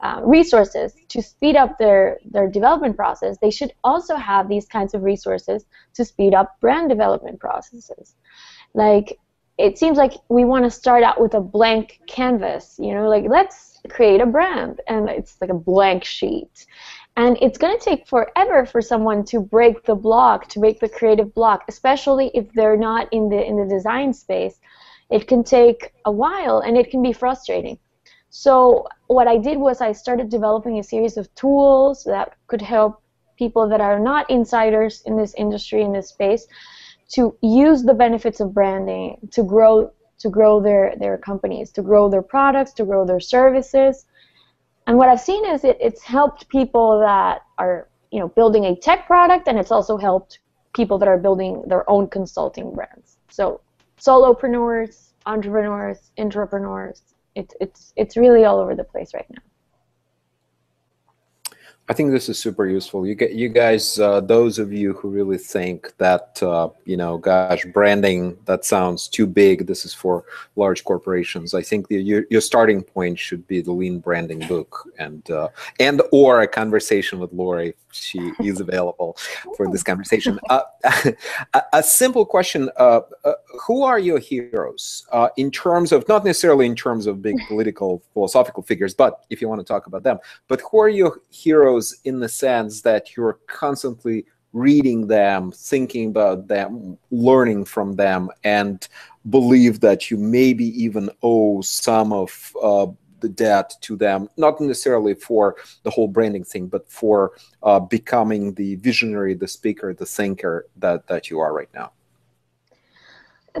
uh, 0.00 0.20
resources 0.24 0.94
to 1.08 1.22
speed 1.22 1.54
up 1.54 1.78
their, 1.78 2.18
their 2.24 2.48
development 2.48 2.96
process, 2.96 3.38
they 3.38 3.50
should 3.50 3.72
also 3.84 4.16
have 4.16 4.48
these 4.48 4.66
kinds 4.66 4.94
of 4.94 5.04
resources 5.04 5.64
to 5.94 6.04
speed 6.04 6.34
up 6.34 6.60
brand 6.60 6.88
development 6.88 7.38
processes. 7.38 8.16
Like, 8.74 9.18
it 9.58 9.78
seems 9.78 9.98
like 9.98 10.12
we 10.28 10.44
want 10.44 10.64
to 10.64 10.70
start 10.70 11.02
out 11.02 11.20
with 11.20 11.34
a 11.34 11.40
blank 11.40 12.00
canvas, 12.06 12.76
you 12.78 12.94
know, 12.94 13.08
like 13.08 13.24
let's 13.28 13.80
create 13.88 14.20
a 14.20 14.26
brand, 14.26 14.80
and 14.86 15.08
it's 15.08 15.36
like 15.40 15.50
a 15.50 15.54
blank 15.54 16.04
sheet. 16.04 16.66
And 17.18 17.36
it's 17.42 17.58
going 17.58 17.76
to 17.76 17.84
take 17.84 18.06
forever 18.06 18.64
for 18.64 18.80
someone 18.80 19.24
to 19.24 19.40
break 19.40 19.84
the 19.84 19.96
block, 19.96 20.46
to 20.50 20.60
break 20.60 20.78
the 20.78 20.88
creative 20.88 21.34
block, 21.34 21.64
especially 21.66 22.30
if 22.32 22.52
they're 22.52 22.76
not 22.76 23.12
in 23.12 23.28
the 23.28 23.44
in 23.44 23.56
the 23.56 23.66
design 23.66 24.14
space. 24.14 24.60
It 25.10 25.26
can 25.26 25.42
take 25.42 25.92
a 26.04 26.12
while 26.12 26.60
and 26.60 26.76
it 26.76 26.92
can 26.92 27.02
be 27.02 27.12
frustrating. 27.12 27.76
So 28.30 28.86
what 29.08 29.26
I 29.26 29.36
did 29.36 29.58
was 29.58 29.80
I 29.80 29.90
started 29.90 30.28
developing 30.28 30.78
a 30.78 30.84
series 30.84 31.16
of 31.16 31.34
tools 31.34 32.04
that 32.04 32.36
could 32.46 32.62
help 32.62 33.02
people 33.36 33.68
that 33.68 33.80
are 33.80 33.98
not 33.98 34.30
insiders 34.30 35.02
in 35.04 35.16
this 35.16 35.34
industry 35.34 35.82
in 35.82 35.92
this 35.92 36.10
space 36.10 36.46
to 37.14 37.36
use 37.42 37.82
the 37.82 37.94
benefits 37.94 38.38
of 38.38 38.54
branding 38.54 39.18
to 39.32 39.42
grow 39.42 39.90
to 40.20 40.30
grow 40.30 40.60
their 40.60 40.94
their 41.00 41.18
companies, 41.18 41.72
to 41.72 41.82
grow 41.82 42.08
their 42.08 42.22
products, 42.22 42.72
to 42.74 42.84
grow 42.84 43.04
their 43.04 43.18
services 43.18 44.06
and 44.88 44.96
what 44.96 45.08
I've 45.10 45.20
seen 45.20 45.44
is 45.46 45.64
it, 45.64 45.76
it's 45.80 46.02
helped 46.02 46.48
people 46.48 46.98
that 47.00 47.42
are 47.58 47.88
you 48.10 48.18
know 48.18 48.28
building 48.28 48.64
a 48.64 48.74
tech 48.74 49.06
product, 49.06 49.46
and 49.46 49.58
it's 49.58 49.70
also 49.70 49.98
helped 49.98 50.40
people 50.74 50.98
that 50.98 51.08
are 51.08 51.18
building 51.18 51.62
their 51.66 51.88
own 51.90 52.08
consulting 52.08 52.74
brands. 52.74 53.18
So 53.28 53.60
solopreneurs, 54.00 55.12
entrepreneurs, 55.26 56.10
entrepreneurs. 56.18 57.02
It's 57.34 57.54
it's 57.60 57.92
it's 57.96 58.16
really 58.16 58.46
all 58.46 58.58
over 58.58 58.74
the 58.74 58.84
place 58.84 59.12
right 59.12 59.26
now. 59.30 59.42
I 61.90 61.94
think 61.94 62.10
this 62.10 62.28
is 62.28 62.38
super 62.38 62.68
useful. 62.68 63.06
You 63.06 63.14
get 63.14 63.32
you 63.32 63.48
guys, 63.48 63.98
uh, 63.98 64.20
those 64.20 64.58
of 64.58 64.72
you 64.72 64.92
who 64.92 65.08
really 65.08 65.38
think 65.38 65.96
that 65.96 66.42
uh, 66.42 66.68
you 66.84 66.98
know, 66.98 67.16
gosh, 67.16 67.64
branding 67.72 68.36
that 68.44 68.66
sounds 68.66 69.08
too 69.08 69.26
big. 69.26 69.66
This 69.66 69.86
is 69.86 69.94
for 69.94 70.24
large 70.56 70.84
corporations. 70.84 71.54
I 71.54 71.62
think 71.62 71.88
the, 71.88 71.96
your, 71.96 72.24
your 72.28 72.42
starting 72.42 72.82
point 72.82 73.18
should 73.18 73.46
be 73.46 73.62
the 73.62 73.72
Lean 73.72 74.00
Branding 74.00 74.46
book, 74.46 74.86
and 74.98 75.28
uh, 75.30 75.48
and 75.80 76.02
or 76.12 76.42
a 76.42 76.48
conversation 76.48 77.20
with 77.20 77.32
Lori. 77.32 77.74
She 77.90 78.32
is 78.40 78.60
available 78.60 79.16
for 79.56 79.70
this 79.70 79.82
conversation. 79.82 80.38
Uh, 80.48 80.62
a, 81.54 81.62
a, 81.74 81.82
simple 81.82 82.24
question: 82.24 82.70
uh, 82.78 83.00
uh, 83.24 83.32
Who 83.66 83.82
are 83.82 83.98
your 83.98 84.18
heroes 84.18 85.06
in 85.36 85.50
terms 85.50 85.92
of 85.92 86.08
not 86.08 86.24
necessarily 86.24 86.64
in 86.64 86.74
terms 86.74 87.06
of 87.06 87.20
big 87.20 87.36
political 87.48 88.02
philosophical 88.14 88.62
figures, 88.62 88.94
but 88.94 89.24
if 89.28 89.42
you 89.42 89.48
want 89.48 89.60
to 89.60 89.64
talk 89.64 89.86
about 89.86 90.04
them, 90.04 90.18
but 90.48 90.62
who 90.70 90.80
are 90.80 90.88
your 90.88 91.20
heroes? 91.30 91.77
In 92.04 92.20
the 92.20 92.28
sense 92.28 92.82
that 92.82 93.16
you're 93.16 93.38
constantly 93.46 94.24
reading 94.52 95.06
them, 95.06 95.52
thinking 95.52 96.08
about 96.08 96.48
them, 96.48 96.98
learning 97.10 97.64
from 97.64 97.96
them, 97.96 98.28
and 98.44 98.88
believe 99.28 99.80
that 99.80 100.10
you 100.10 100.16
maybe 100.16 100.66
even 100.82 101.10
owe 101.22 101.60
some 101.60 102.12
of 102.12 102.52
uh, 102.62 102.86
the 103.20 103.28
debt 103.28 103.74
to 103.82 103.96
them, 103.96 104.28
not 104.36 104.60
necessarily 104.60 105.14
for 105.14 105.56
the 105.82 105.90
whole 105.90 106.08
branding 106.08 106.44
thing, 106.44 106.66
but 106.66 106.90
for 106.90 107.32
uh, 107.62 107.80
becoming 107.80 108.54
the 108.54 108.76
visionary, 108.76 109.34
the 109.34 109.48
speaker, 109.48 109.92
the 109.92 110.06
thinker 110.06 110.66
that, 110.76 111.06
that 111.08 111.30
you 111.30 111.40
are 111.40 111.52
right 111.52 111.70
now? 111.74 111.92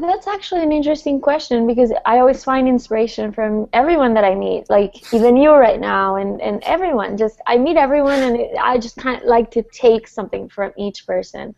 That's 0.00 0.28
actually 0.28 0.62
an 0.62 0.70
interesting 0.70 1.20
question 1.20 1.66
because 1.66 1.92
I 2.06 2.18
always 2.18 2.44
find 2.44 2.68
inspiration 2.68 3.32
from 3.32 3.68
everyone 3.72 4.14
that 4.14 4.24
I 4.24 4.34
meet, 4.34 4.70
like 4.70 5.12
even 5.12 5.36
you 5.36 5.50
right 5.52 5.80
now, 5.80 6.16
and, 6.16 6.40
and 6.40 6.62
everyone. 6.64 7.16
Just 7.16 7.40
I 7.46 7.58
meet 7.58 7.76
everyone, 7.76 8.20
and 8.20 8.36
it, 8.36 8.56
I 8.60 8.78
just 8.78 8.96
kind 8.96 9.20
of 9.20 9.26
like 9.26 9.50
to 9.52 9.62
take 9.72 10.06
something 10.06 10.48
from 10.48 10.72
each 10.76 11.04
person. 11.06 11.54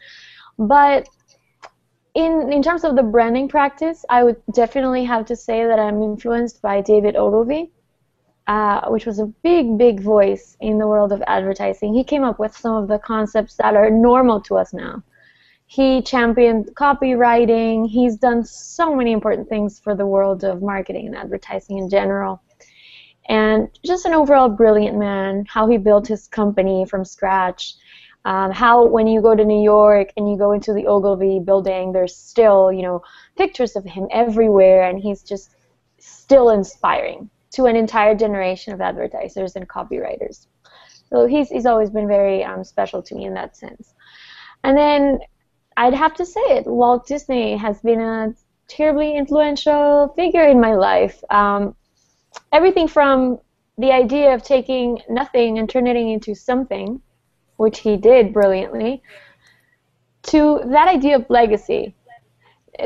But 0.58 1.08
in 2.14 2.50
in 2.52 2.62
terms 2.62 2.84
of 2.84 2.96
the 2.96 3.02
branding 3.02 3.48
practice, 3.48 4.04
I 4.08 4.24
would 4.24 4.40
definitely 4.54 5.04
have 5.04 5.26
to 5.26 5.36
say 5.36 5.66
that 5.66 5.78
I'm 5.78 6.02
influenced 6.02 6.62
by 6.62 6.80
David 6.80 7.16
Ogilvy, 7.16 7.72
uh, 8.46 8.88
which 8.88 9.04
was 9.04 9.18
a 9.18 9.26
big, 9.26 9.76
big 9.76 10.00
voice 10.00 10.56
in 10.60 10.78
the 10.78 10.86
world 10.86 11.12
of 11.12 11.22
advertising. 11.26 11.92
He 11.94 12.04
came 12.04 12.24
up 12.24 12.38
with 12.38 12.56
some 12.56 12.74
of 12.74 12.88
the 12.88 12.98
concepts 12.98 13.56
that 13.56 13.76
are 13.76 13.90
normal 13.90 14.40
to 14.42 14.56
us 14.56 14.72
now. 14.72 15.02
He 15.70 16.02
championed 16.02 16.66
copywriting. 16.74 17.88
He's 17.88 18.16
done 18.16 18.44
so 18.44 18.96
many 18.96 19.12
important 19.12 19.48
things 19.48 19.78
for 19.78 19.94
the 19.94 20.06
world 20.06 20.42
of 20.42 20.62
marketing 20.62 21.06
and 21.06 21.16
advertising 21.16 21.78
in 21.78 21.88
general. 21.88 22.42
And 23.28 23.68
just 23.84 24.04
an 24.04 24.14
overall 24.14 24.48
brilliant 24.48 24.98
man, 24.98 25.44
how 25.48 25.68
he 25.68 25.78
built 25.78 26.08
his 26.08 26.26
company 26.26 26.84
from 26.86 27.04
scratch 27.04 27.76
um, 28.24 28.50
how 28.50 28.86
when 28.86 29.06
you 29.06 29.22
go 29.22 29.34
to 29.34 29.44
New 29.44 29.62
York 29.62 30.12
and 30.16 30.30
you 30.30 30.36
go 30.36 30.52
into 30.52 30.74
the 30.74 30.86
Ogilvy 30.86 31.40
building, 31.40 31.92
there's 31.92 32.14
still 32.14 32.70
you 32.70 32.82
know 32.82 33.02
pictures 33.36 33.76
of 33.76 33.84
him 33.84 34.08
everywhere, 34.10 34.82
and 34.82 34.98
he's 34.98 35.22
just 35.22 35.54
still 35.98 36.50
inspiring 36.50 37.30
to 37.52 37.64
an 37.64 37.76
entire 37.76 38.14
generation 38.14 38.72
of 38.74 38.80
advertisers 38.80 39.56
and 39.56 39.68
copywriters. 39.68 40.46
So 41.08 41.26
he's 41.26 41.48
he's 41.48 41.66
always 41.66 41.90
been 41.90 42.08
very 42.08 42.44
um, 42.44 42.62
special 42.62 43.02
to 43.02 43.14
me 43.14 43.24
in 43.24 43.34
that 43.34 43.56
sense. 43.56 43.94
And 44.64 44.76
then 44.76 45.20
I'd 45.80 45.94
have 45.94 46.12
to 46.16 46.26
say 46.26 46.42
it, 46.58 46.66
Walt 46.66 47.06
Disney 47.06 47.56
has 47.56 47.80
been 47.80 48.02
a 48.02 48.34
terribly 48.68 49.16
influential 49.16 50.12
figure 50.14 50.46
in 50.46 50.60
my 50.60 50.74
life. 50.74 51.24
Um, 51.30 51.74
everything 52.52 52.86
from 52.86 53.38
the 53.78 53.90
idea 53.90 54.34
of 54.34 54.42
taking 54.42 55.00
nothing 55.08 55.58
and 55.58 55.70
turning 55.70 56.10
it 56.10 56.12
into 56.12 56.34
something 56.34 57.00
which 57.56 57.78
he 57.78 57.96
did 57.96 58.34
brilliantly, 58.34 59.02
to 60.24 60.60
that 60.66 60.88
idea 60.88 61.16
of 61.16 61.24
legacy 61.30 61.94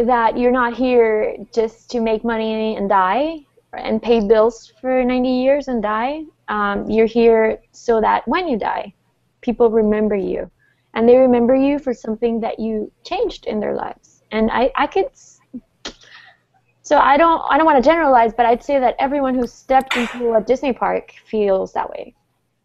that 0.04 0.38
you're 0.38 0.52
not 0.52 0.74
here 0.74 1.36
just 1.52 1.90
to 1.90 2.00
make 2.00 2.22
money 2.22 2.76
and 2.76 2.88
die 2.88 3.40
and 3.72 4.00
pay 4.00 4.24
bills 4.24 4.72
for 4.80 5.02
90 5.02 5.28
years 5.28 5.66
and 5.66 5.82
die. 5.82 6.22
Um, 6.46 6.88
you're 6.88 7.06
here 7.06 7.58
so 7.72 8.00
that 8.00 8.28
when 8.28 8.46
you 8.46 8.56
die, 8.56 8.94
people 9.40 9.68
remember 9.68 10.14
you. 10.14 10.48
And 10.94 11.08
they 11.08 11.16
remember 11.16 11.54
you 11.54 11.78
for 11.78 11.92
something 11.92 12.40
that 12.40 12.58
you 12.58 12.90
changed 13.04 13.46
in 13.46 13.60
their 13.60 13.74
lives. 13.74 14.22
And 14.30 14.50
I, 14.50 14.70
I 14.76 14.86
could. 14.86 15.10
So 16.82 16.98
I 16.98 17.16
don't, 17.16 17.42
I 17.50 17.56
don't 17.56 17.66
want 17.66 17.82
to 17.82 17.88
generalize, 17.88 18.32
but 18.32 18.46
I'd 18.46 18.62
say 18.62 18.78
that 18.78 18.94
everyone 18.98 19.34
who 19.34 19.46
stepped 19.46 19.96
into 19.96 20.34
a 20.34 20.40
Disney 20.40 20.72
park 20.72 21.12
feels 21.26 21.72
that 21.72 21.88
way. 21.90 22.14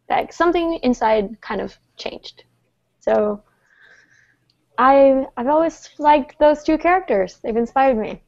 Like 0.09 0.33
something 0.33 0.79
inside 0.83 1.39
kind 1.41 1.61
of 1.61 1.77
changed. 1.97 2.43
So 2.99 3.43
I 4.77 5.25
I've 5.35 5.47
always 5.47 5.89
liked 5.97 6.39
those 6.39 6.63
two 6.63 6.77
characters. 6.77 7.39
They've 7.43 7.55
inspired 7.55 7.97
me. 7.97 8.21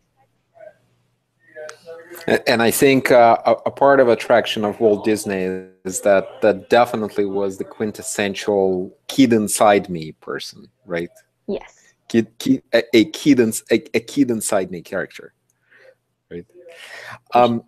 And 2.48 2.62
I 2.62 2.72
think 2.72 3.12
uh, 3.12 3.38
a, 3.46 3.52
a, 3.68 3.72
part 3.72 4.00
of 4.00 4.08
attraction 4.08 4.66
of 4.66 4.80
Walt 4.80 5.06
Disney 5.06 5.66
is 5.86 6.02
that 6.02 6.42
that 6.42 6.70
definitely 6.70 7.26
was 7.26 7.58
the 7.58 7.64
quintessential 7.64 8.96
kid 9.08 9.34
inside 9.34 9.90
me 9.90 10.12
person, 10.14 10.68
right? 10.86 11.10
Yes. 11.48 11.94
Kid, 12.10 12.28
kid, 12.38 12.64
a, 12.74 12.84
a 12.94 13.06
kid, 13.06 13.40
a, 13.40 13.54
a 13.72 14.00
kid 14.00 14.30
inside 14.30 14.72
me 14.72 14.82
character, 14.82 15.34
right? 16.30 16.46
Um, 17.34 17.64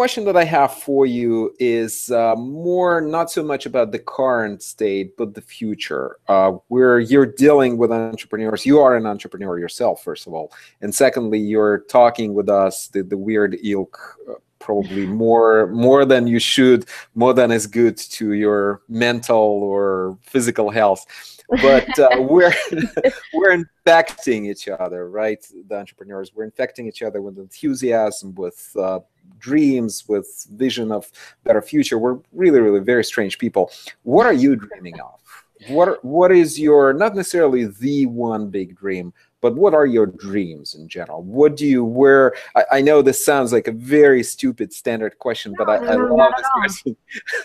question 0.00 0.24
that 0.24 0.34
I 0.34 0.44
have 0.44 0.72
for 0.72 1.04
you 1.04 1.54
is 1.58 2.10
uh, 2.10 2.34
more 2.34 3.02
not 3.02 3.30
so 3.30 3.42
much 3.42 3.66
about 3.66 3.92
the 3.92 3.98
current 3.98 4.62
state, 4.62 5.14
but 5.18 5.34
the 5.34 5.42
future, 5.42 6.16
uh, 6.26 6.52
where 6.68 7.00
you're 7.00 7.26
dealing 7.26 7.76
with 7.76 7.92
entrepreneurs. 7.92 8.64
You 8.64 8.80
are 8.80 8.96
an 8.96 9.04
entrepreneur 9.04 9.58
yourself, 9.58 10.02
first 10.02 10.26
of 10.26 10.32
all, 10.32 10.54
and 10.80 10.94
secondly, 10.94 11.38
you're 11.38 11.80
talking 11.80 12.32
with 12.32 12.48
us, 12.48 12.88
the, 12.88 13.02
the 13.02 13.18
weird 13.18 13.58
ilk, 13.62 13.98
uh, 14.26 14.36
probably 14.58 15.04
more 15.24 15.66
more 15.66 16.06
than 16.06 16.26
you 16.26 16.38
should, 16.38 16.86
more 17.14 17.34
than 17.34 17.50
is 17.50 17.66
good 17.66 17.98
to 17.98 18.32
your 18.32 18.80
mental 18.88 19.36
or 19.36 20.16
physical 20.22 20.70
health 20.70 21.04
but 21.50 21.98
uh, 21.98 22.08
we're 22.20 22.54
we're 23.34 23.52
infecting 23.52 24.46
each 24.46 24.68
other, 24.68 25.10
right? 25.10 25.44
The 25.68 25.76
entrepreneurs, 25.76 26.32
we're 26.34 26.44
infecting 26.44 26.86
each 26.86 27.02
other 27.02 27.20
with 27.22 27.38
enthusiasm, 27.38 28.34
with 28.34 28.74
uh, 28.78 29.00
dreams, 29.38 30.04
with 30.08 30.46
vision 30.52 30.92
of 30.92 31.10
better 31.44 31.62
future. 31.62 31.98
We're 31.98 32.18
really, 32.32 32.60
really 32.60 32.80
very 32.80 33.04
strange 33.04 33.38
people. 33.38 33.70
What 34.02 34.26
are 34.26 34.32
you 34.32 34.56
dreaming 34.56 35.00
of? 35.00 35.20
What 35.68 36.02
what 36.04 36.32
is 36.32 36.58
your 36.58 36.94
not 36.94 37.14
necessarily 37.14 37.66
the 37.66 38.06
one 38.06 38.48
big 38.48 38.76
dream, 38.76 39.12
but 39.42 39.56
what 39.56 39.74
are 39.74 39.86
your 39.86 40.06
dreams 40.06 40.74
in 40.74 40.88
general? 40.88 41.22
What 41.22 41.56
do 41.56 41.66
you 41.66 41.84
where? 41.84 42.34
I, 42.56 42.64
I 42.72 42.80
know 42.80 43.02
this 43.02 43.22
sounds 43.22 43.52
like 43.52 43.68
a 43.68 43.72
very 43.72 44.22
stupid 44.22 44.72
standard 44.72 45.18
question, 45.18 45.54
no, 45.58 45.64
but 45.64 45.82
I, 45.82 45.92
I 45.92 45.94
love 45.96 46.32
this 46.36 46.48
question. 46.54 46.96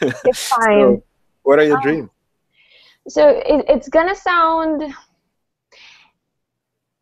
It's 0.26 0.48
fine. 0.48 0.80
so, 0.80 1.04
what 1.44 1.60
are 1.60 1.64
your 1.64 1.78
um, 1.78 1.84
dreams? 1.84 2.10
So 3.08 3.30
it, 3.30 3.66
it's 3.68 3.90
gonna 3.90 4.16
sound 4.16 4.84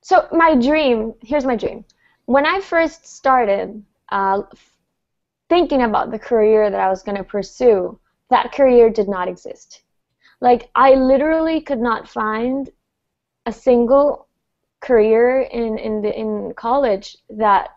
so 0.02 0.28
my 0.32 0.56
dream 0.56 1.14
here's 1.22 1.46
my 1.46 1.56
dream. 1.56 1.86
When 2.26 2.46
i 2.46 2.60
first 2.60 3.06
started 3.06 3.84
uh, 4.10 4.44
thinking 5.50 5.84
about 5.84 6.12
the 6.12 6.20
career 6.20 6.70
that 6.70 6.80
i 6.80 6.90
was 6.90 7.04
going 7.04 7.18
to 7.18 7.24
pursue 7.24 8.00
that 8.30 8.52
career 8.52 8.90
did 8.90 9.08
not 9.08 9.28
exist. 9.28 9.84
Like 10.42 10.70
i 10.76 10.94
literally 10.96 11.62
could 11.62 11.80
not 11.80 12.10
find 12.10 12.70
a 13.46 13.54
single 13.54 14.28
career 14.82 15.42
in 15.42 15.78
in 15.78 16.02
the 16.02 16.18
in 16.20 16.54
college 16.56 17.18
that 17.30 17.70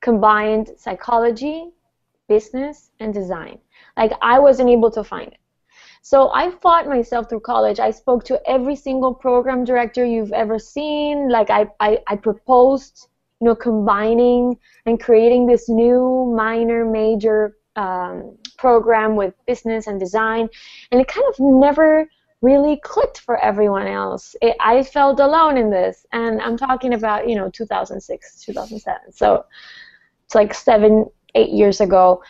combined 0.00 0.70
psychology 0.78 1.70
business 2.28 2.90
and 3.00 3.12
design. 3.12 3.58
Like 3.96 4.12
i 4.22 4.38
wasn't 4.38 4.70
able 4.70 4.90
to 4.92 5.04
find 5.04 5.32
it 5.32 5.38
so 6.06 6.30
I 6.32 6.52
fought 6.62 6.86
myself 6.86 7.28
through 7.28 7.40
college. 7.40 7.80
I 7.80 7.90
spoke 7.90 8.22
to 8.26 8.40
every 8.48 8.76
single 8.76 9.12
program 9.12 9.64
director 9.64 10.04
you've 10.04 10.30
ever 10.30 10.56
seen. 10.56 11.28
Like 11.28 11.50
I, 11.50 11.66
I, 11.80 11.98
I 12.06 12.14
proposed, 12.14 13.08
you 13.40 13.46
know, 13.46 13.56
combining 13.56 14.56
and 14.86 15.00
creating 15.00 15.48
this 15.48 15.68
new 15.68 16.32
minor 16.36 16.84
major 16.84 17.56
um, 17.74 18.38
program 18.56 19.16
with 19.16 19.34
business 19.48 19.88
and 19.88 19.98
design, 19.98 20.48
and 20.92 21.00
it 21.00 21.08
kind 21.08 21.26
of 21.28 21.40
never 21.40 22.08
really 22.40 22.78
clicked 22.84 23.18
for 23.18 23.36
everyone 23.38 23.88
else. 23.88 24.36
It, 24.40 24.56
I 24.60 24.84
felt 24.84 25.18
alone 25.18 25.58
in 25.58 25.70
this, 25.70 26.06
and 26.12 26.40
I'm 26.40 26.56
talking 26.56 26.94
about 26.94 27.28
you 27.28 27.34
know 27.34 27.50
2006, 27.50 28.44
2007. 28.44 29.12
So 29.12 29.44
it's 30.24 30.36
like 30.36 30.54
seven, 30.54 31.06
eight 31.34 31.50
years 31.50 31.80
ago, 31.80 32.22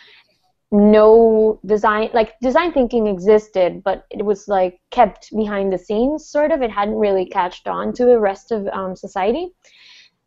no 0.71 1.59
design 1.65 2.09
like 2.13 2.37
design 2.41 2.73
thinking 2.73 3.07
existed 3.07 3.81
but 3.83 4.05
it 4.09 4.25
was 4.25 4.49
like 4.49 4.79
kept 4.91 5.29
behind 5.35 5.71
the 5.71 5.77
scenes 5.77 6.29
sort 6.29 6.51
of. 6.51 6.61
It 6.61 6.71
hadn't 6.71 6.95
really 6.95 7.25
catched 7.25 7.67
on 7.67 7.93
to 7.93 8.05
the 8.05 8.19
rest 8.19 8.51
of 8.51 8.67
um, 8.67 8.95
society. 8.95 9.49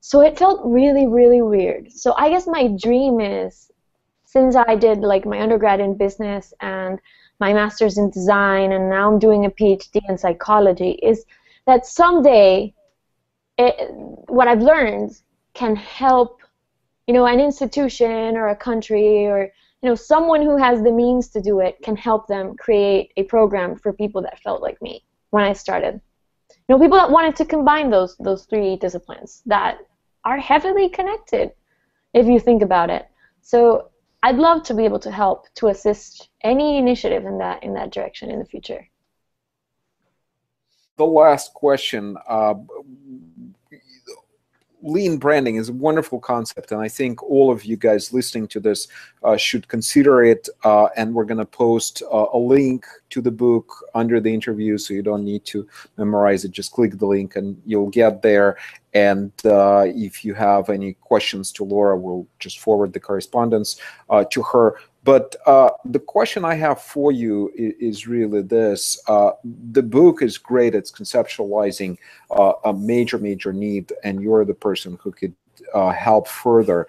So 0.00 0.22
it 0.22 0.38
felt 0.38 0.61
really 0.64 1.07
really 1.07 1.42
weird. 1.42 1.92
So 1.92 2.14
i 2.16 2.31
guess 2.31 2.46
my 2.46 2.68
dream 2.81 3.20
is 3.20 3.70
since 4.24 4.55
i 4.55 4.76
did 4.76 5.00
like 5.00 5.26
my 5.26 5.40
undergrad 5.42 5.81
in 5.81 5.96
business 5.96 6.55
and 6.61 6.98
my 7.40 7.53
master's 7.53 7.98
in 7.98 8.11
design 8.11 8.72
and 8.72 8.88
now 8.88 9.11
i'm 9.11 9.18
doing 9.18 9.44
a 9.44 9.50
phd 9.50 10.00
in 10.09 10.16
psychology 10.16 10.92
is 11.03 11.24
that 11.66 11.85
someday 11.85 12.72
it, 13.59 13.74
what 14.29 14.46
i've 14.46 14.62
learned 14.62 15.11
can 15.55 15.74
help 15.74 16.40
you 17.09 17.14
know 17.14 17.26
an 17.26 17.40
institution 17.40 18.37
or 18.37 18.48
a 18.48 18.57
country 18.57 19.26
or 19.26 19.50
you 19.83 19.88
know, 19.88 19.95
someone 19.95 20.43
who 20.43 20.57
has 20.57 20.83
the 20.83 20.93
means 20.93 21.29
to 21.29 21.40
do 21.40 21.61
it 21.61 21.81
can 21.83 21.97
help 21.97 22.27
them 22.27 22.57
create 22.57 23.12
a 23.16 23.23
program 23.25 23.77
for 23.77 23.93
people 23.93 24.23
that 24.23 24.43
felt 24.43 24.61
like 24.61 24.81
me 24.83 25.05
when 25.31 25.45
I 25.45 25.55
started. 25.55 26.01
You 26.51 26.77
know, 26.77 26.79
people 26.79 26.99
that 26.99 27.11
wanted 27.11 27.37
to 27.37 27.45
combine 27.45 27.90
those 27.90 28.16
those 28.19 28.45
three 28.45 28.77
disciplines 28.77 29.43
that 29.47 29.79
are 30.25 30.38
heavily 30.38 30.88
connected, 30.90 31.53
if 32.12 32.27
you 32.27 32.38
think 32.38 32.62
about 32.62 32.90
it. 32.90 33.07
So 33.40 33.90
I'd 34.23 34.37
love 34.37 34.62
to 34.64 34.75
be 34.75 34.85
able 34.85 34.99
to 35.01 35.11
help 35.11 35.53
to 35.55 35.69
assist 35.69 36.29
any 36.43 36.77
initiative 36.77 37.25
in 37.25 37.38
that 37.38 37.62
in 37.62 37.75
that 37.75 37.90
direction 37.90 38.31
in 38.31 38.38
the 38.38 38.45
future. 38.45 38.87
The 40.99 41.07
last 41.07 41.55
question. 41.55 42.19
Uh, 42.29 42.55
lean 44.83 45.19
branding 45.19 45.57
is 45.57 45.69
a 45.69 45.73
wonderful 45.73 46.21
concept, 46.21 46.73
and 46.73 46.81
I 46.81 46.88
think 46.88 47.23
all 47.23 47.51
of 47.51 47.64
you 47.64 47.77
guys 47.77 48.12
listening 48.12 48.49
to 48.49 48.61
this 48.61 48.88
uh, 49.23 49.37
should 49.37 49.69
consider 49.69 50.23
it. 50.25 50.49
Uh, 50.64 50.88
and 50.97 51.14
we're 51.14 51.25
going 51.25 51.38
to 51.38 51.45
post 51.45 52.03
uh, 52.12 52.27
a 52.33 52.38
link 52.38 52.87
to 53.11 53.21
the 53.21 53.31
book 53.31 53.73
under 53.95 54.21
the 54.21 54.33
interview, 54.33 54.79
so 54.79 54.95
you 54.95 55.03
don't 55.03 55.25
need 55.25 55.45
to 55.47 55.66
memorize 55.97 56.45
it. 56.45 56.53
Just 56.53 56.73
click 56.73 56.99
the 56.99 57.07
link, 57.07 57.37
and 57.37 57.61
you'll 57.66 57.90
get 57.90 58.23
there. 58.23 58.57
And 58.93 59.33
uh, 59.45 59.85
if 59.87 60.25
you 60.25 60.35
have 60.35 60.69
any 60.69 60.95
questions 60.95 61.53
to 61.53 61.64
Laura, 61.64 61.97
we'll 61.97 62.27
just 62.38 62.59
forward 62.59 62.93
the 62.93 63.01
correspondence 63.01 63.81
uh, 64.09 64.25
to 64.31 64.43
her. 64.43 64.77
But 65.03 65.37
uh, 65.47 65.71
the 65.85 65.99
question 65.99 66.45
I 66.45 66.55
have 66.55 66.81
for 66.81 67.11
you 67.11 67.51
is, 67.55 67.75
is 67.81 68.07
really 68.07 68.43
this. 68.43 69.01
Uh, 69.09 69.31
the 69.73 69.83
book 69.83 70.23
is 70.23 70.37
great. 70.37 70.75
It's 70.75 70.91
conceptualizing 70.91 71.97
uh, 72.31 72.53
a 72.65 72.73
major, 72.73 73.19
major 73.19 73.53
need, 73.53 73.93
and 74.05 74.23
you're 74.23 74.45
the 74.45 74.55
person 74.55 74.99
who 75.03 75.13
could 75.13 75.35
uh, 75.75 75.91
help 75.91 76.29
further, 76.29 76.87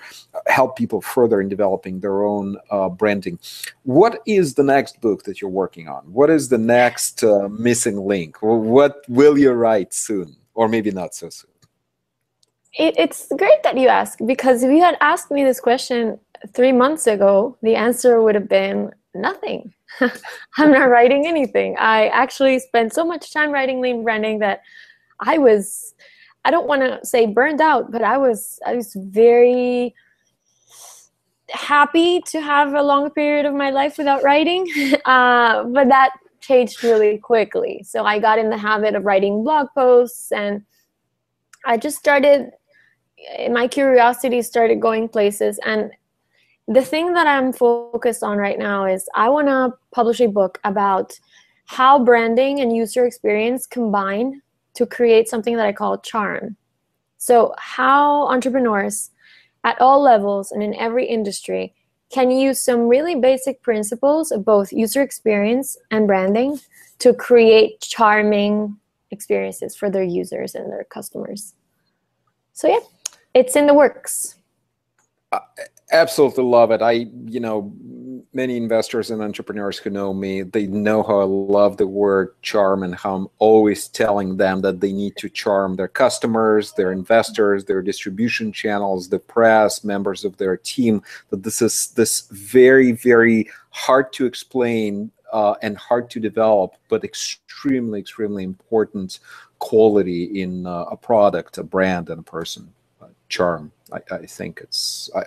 help 0.48 0.76
people 0.76 1.02
further 1.02 1.42
in 1.42 1.50
developing 1.50 2.00
their 2.00 2.24
own 2.24 2.58
uh, 2.70 2.90
branding. 2.90 3.40
What 3.84 4.22
is 4.26 4.56
the 4.56 4.64
next 4.64 5.02
book 5.02 5.24
that 5.24 5.42
you're 5.42 5.50
working 5.50 5.88
on? 5.88 6.04
What 6.12 6.30
is 6.30 6.50
the 6.50 6.58
next 6.58 7.24
uh, 7.24 7.48
missing 7.50 7.98
link? 7.98 8.38
What 8.42 9.04
will 9.08 9.38
you 9.38 9.52
write 9.52 9.94
soon? 9.94 10.36
Or 10.54 10.68
maybe 10.68 10.92
not 10.92 11.16
so 11.16 11.30
soon? 11.30 11.52
It, 12.78 12.96
it's 12.98 13.28
great 13.38 13.64
that 13.64 13.78
you 13.78 13.88
ask 13.88 14.20
because 14.26 14.64
if 14.64 14.72
you 14.72 14.82
had 14.82 14.98
asked 15.02 15.32
me 15.32 15.44
this 15.44 15.60
question 15.60 16.20
three 16.54 16.72
months 16.72 17.08
ago, 17.08 17.58
the 17.62 17.76
answer 17.76 18.22
would 18.22 18.36
have 18.36 18.50
been 18.50 18.92
nothing. 19.14 19.74
I'm 20.58 20.72
not 20.72 20.90
writing 20.90 21.28
anything. 21.28 21.76
I 21.78 22.08
actually 22.08 22.60
spent 22.60 22.94
so 22.94 23.06
much 23.06 23.34
time 23.34 23.52
writing 23.52 23.82
lean 23.82 24.04
branding 24.04 24.40
that 24.40 24.62
I 25.20 25.38
was, 25.38 25.94
I 26.46 26.52
don't 26.52 26.68
want 26.68 26.82
to 26.82 27.06
say 27.06 27.26
burned 27.28 27.62
out, 27.62 27.92
but 27.92 28.04
I 28.04 28.18
was, 28.18 28.60
I 28.66 28.76
was 28.76 28.94
very 28.96 29.94
happy 31.50 32.22
to 32.22 32.42
have 32.42 32.74
a 32.74 32.82
long 32.82 33.12
period 33.12 33.46
of 33.46 33.54
my 33.54 33.70
life 33.70 33.98
without 33.98 34.24
writing. 34.24 34.68
Uh, 35.06 35.64
but 35.66 35.88
that 35.90 36.12
changed 36.42 36.84
really 36.84 37.18
quickly. 37.18 37.84
So 37.84 38.04
I 38.06 38.20
got 38.20 38.40
in 38.40 38.50
the 38.50 38.58
habit 38.58 38.96
of 38.96 39.06
writing 39.06 39.44
blog 39.44 39.68
posts 39.76 40.32
and 40.32 40.64
I 41.66 41.78
just 41.78 41.98
started, 41.98 42.52
my 43.52 43.68
curiosity 43.68 44.42
started 44.42 44.80
going 44.82 45.10
places. 45.10 45.60
And 45.66 45.92
the 46.72 46.82
thing 46.82 47.14
that 47.14 47.28
I'm 47.28 47.52
focused 47.52 48.24
on 48.24 48.38
right 48.38 48.58
now 48.58 48.86
is 48.86 49.10
I 49.14 49.28
want 49.30 49.48
to 49.48 49.74
publish 49.92 50.22
a 50.22 50.28
book 50.28 50.60
about 50.64 51.20
how 51.66 52.04
branding 52.04 52.62
and 52.62 52.74
user 52.76 53.06
experience 53.06 53.68
combine 53.68 54.42
to 54.76 54.86
create 54.86 55.28
something 55.28 55.58
that 55.58 55.66
I 55.66 55.74
call 55.74 55.98
charm. 55.98 56.56
So, 57.18 57.54
how 57.58 58.28
entrepreneurs 58.30 59.12
at 59.66 59.80
all 59.82 60.02
levels 60.02 60.52
and 60.52 60.64
in 60.64 60.74
every 60.76 61.06
industry 61.06 61.74
can 62.10 62.32
use 62.32 62.62
some 62.62 62.88
really 62.88 63.16
basic 63.16 63.62
principles 63.62 64.32
of 64.32 64.46
both 64.46 64.72
user 64.72 65.02
experience 65.02 65.78
and 65.92 66.08
branding 66.08 66.60
to 67.00 67.14
create 67.14 67.82
charming 67.82 68.78
experiences 69.12 69.76
for 69.76 69.90
their 69.90 70.04
users 70.04 70.56
and 70.56 70.72
their 70.72 70.86
customers. 70.86 71.54
So, 72.54 72.70
yeah, 72.70 72.80
it's 73.34 73.58
in 73.58 73.68
the 73.68 73.74
works. 73.74 74.36
Uh, 75.32 75.40
absolutely 75.92 76.44
love 76.44 76.72
it. 76.72 76.82
I, 76.82 77.08
you 77.26 77.40
know, 77.40 77.74
many 78.34 78.56
investors 78.56 79.12
and 79.12 79.22
entrepreneurs 79.22 79.78
who 79.78 79.90
know 79.90 80.14
me, 80.14 80.42
they 80.44 80.66
know 80.66 81.04
how 81.04 81.20
I 81.20 81.24
love 81.24 81.78
the 81.78 81.88
word 81.88 82.34
charm 82.42 82.84
and 82.84 82.96
how 82.96 83.16
I'm 83.16 83.28
always 83.40 83.88
telling 83.88 84.38
them 84.38 84.62
that 84.62 84.80
they 84.80 84.94
need 84.94 85.18
to 85.18 85.30
charm 85.30 85.76
their 85.76 85.88
customers, 85.88 86.72
their 86.74 86.92
investors, 86.92 87.66
their 87.66 87.82
distribution 87.82 88.54
channels, 88.54 89.10
the 89.10 89.20
press, 89.20 89.84
members 89.84 90.24
of 90.24 90.38
their 90.38 90.58
team. 90.58 91.04
That 91.30 91.44
this 91.44 91.62
is 91.62 91.90
this 91.90 92.28
very, 92.32 92.94
very 92.94 93.50
hard 93.72 94.14
to 94.14 94.26
explain 94.26 95.12
uh, 95.34 95.56
and 95.62 95.78
hard 95.78 96.10
to 96.12 96.20
develop, 96.20 96.76
but 96.90 97.04
extremely, 97.04 98.00
extremely 98.00 98.44
important 98.44 99.20
quality 99.60 100.42
in 100.42 100.66
uh, 100.66 100.86
a 100.92 100.98
product, 100.98 101.58
a 101.58 101.64
brand, 101.64 102.10
and 102.10 102.20
a 102.20 102.24
person. 102.24 102.74
Charm. 103.32 103.72
I, 103.94 104.00
I 104.12 104.26
think 104.26 104.60
it's. 104.62 105.10
I, 105.16 105.24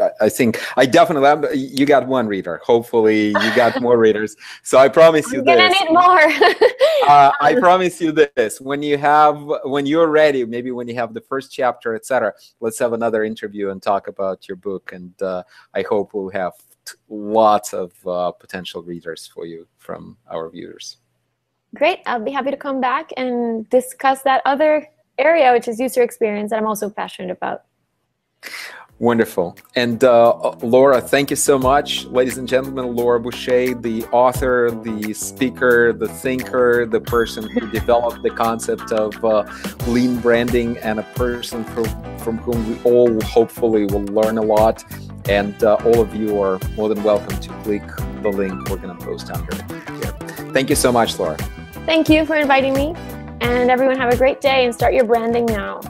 I, 0.00 0.10
I, 0.22 0.28
think 0.28 0.60
I 0.76 0.86
definitely. 0.86 1.58
You 1.58 1.86
got 1.86 2.06
one 2.06 2.26
reader. 2.26 2.60
Hopefully, 2.64 3.28
you 3.28 3.56
got 3.56 3.80
more 3.86 3.98
readers. 3.98 4.36
So 4.62 4.78
I 4.78 4.88
promise 4.88 5.32
you 5.32 5.40
I'm 5.40 5.46
this. 5.46 5.56
gonna 5.56 5.84
need 5.84 5.92
more. 5.92 6.68
uh, 7.08 7.32
I 7.40 7.54
promise 7.60 8.00
you 8.00 8.12
this. 8.12 8.60
When 8.60 8.82
you 8.82 8.98
have, 8.98 9.42
when 9.64 9.86
you're 9.86 10.08
ready, 10.08 10.44
maybe 10.44 10.70
when 10.70 10.86
you 10.86 10.94
have 10.96 11.14
the 11.14 11.20
first 11.22 11.50
chapter, 11.50 11.94
etc. 11.94 12.32
Let's 12.60 12.78
have 12.78 12.92
another 12.92 13.24
interview 13.24 13.70
and 13.70 13.82
talk 13.82 14.06
about 14.08 14.46
your 14.48 14.56
book. 14.56 14.92
And 14.92 15.20
uh, 15.22 15.42
I 15.74 15.82
hope 15.82 16.14
we'll 16.14 16.30
have 16.30 16.52
lots 17.08 17.72
of 17.72 17.92
uh, 18.06 18.32
potential 18.32 18.82
readers 18.82 19.26
for 19.26 19.46
you 19.46 19.66
from 19.78 20.16
our 20.30 20.50
viewers. 20.50 20.98
Great. 21.74 22.00
I'll 22.06 22.20
be 22.20 22.30
happy 22.30 22.50
to 22.50 22.56
come 22.56 22.80
back 22.80 23.10
and 23.16 23.68
discuss 23.68 24.22
that 24.22 24.42
other 24.44 24.86
area, 25.18 25.52
which 25.52 25.68
is 25.68 25.78
user 25.80 26.02
experience, 26.02 26.50
that 26.50 26.58
I'm 26.58 26.66
also 26.66 26.90
passionate 26.90 27.30
about. 27.30 27.62
Wonderful. 29.00 29.56
And 29.74 30.04
uh, 30.04 30.50
Laura, 30.62 31.00
thank 31.00 31.28
you 31.30 31.36
so 31.36 31.58
much. 31.58 32.04
Ladies 32.06 32.38
and 32.38 32.46
gentlemen, 32.46 32.94
Laura 32.94 33.18
Busche, 33.18 33.82
the 33.82 34.04
author, 34.12 34.70
the 34.70 35.12
speaker, 35.12 35.92
the 35.92 36.06
thinker, 36.06 36.86
the 36.86 37.00
person 37.00 37.50
who 37.50 37.68
developed 37.72 38.22
the 38.22 38.30
concept 38.30 38.92
of 38.92 39.22
uh, 39.24 39.44
lean 39.88 40.20
branding, 40.20 40.78
and 40.78 41.00
a 41.00 41.02
person 41.14 41.64
from, 41.64 41.84
from 42.18 42.38
whom 42.38 42.68
we 42.68 42.80
all 42.84 43.20
hopefully 43.22 43.84
will 43.86 44.04
learn 44.04 44.38
a 44.38 44.42
lot. 44.42 44.84
And 45.28 45.62
uh, 45.64 45.74
all 45.84 46.00
of 46.00 46.14
you 46.14 46.40
are 46.40 46.60
more 46.76 46.88
than 46.88 47.02
welcome 47.02 47.38
to 47.40 47.48
click 47.62 47.82
the 48.22 48.28
link 48.28 48.70
we're 48.70 48.76
going 48.76 48.96
to 48.96 49.04
post 49.04 49.28
under 49.30 49.56
here. 49.56 50.12
Thank 50.52 50.70
you 50.70 50.76
so 50.76 50.92
much, 50.92 51.18
Laura. 51.18 51.36
Thank 51.84 52.08
you 52.08 52.24
for 52.24 52.36
inviting 52.36 52.74
me. 52.74 52.94
And 53.40 53.70
everyone, 53.70 53.96
have 53.96 54.12
a 54.12 54.16
great 54.16 54.40
day 54.40 54.64
and 54.64 54.74
start 54.74 54.94
your 54.94 55.04
branding 55.04 55.46
now. 55.46 55.80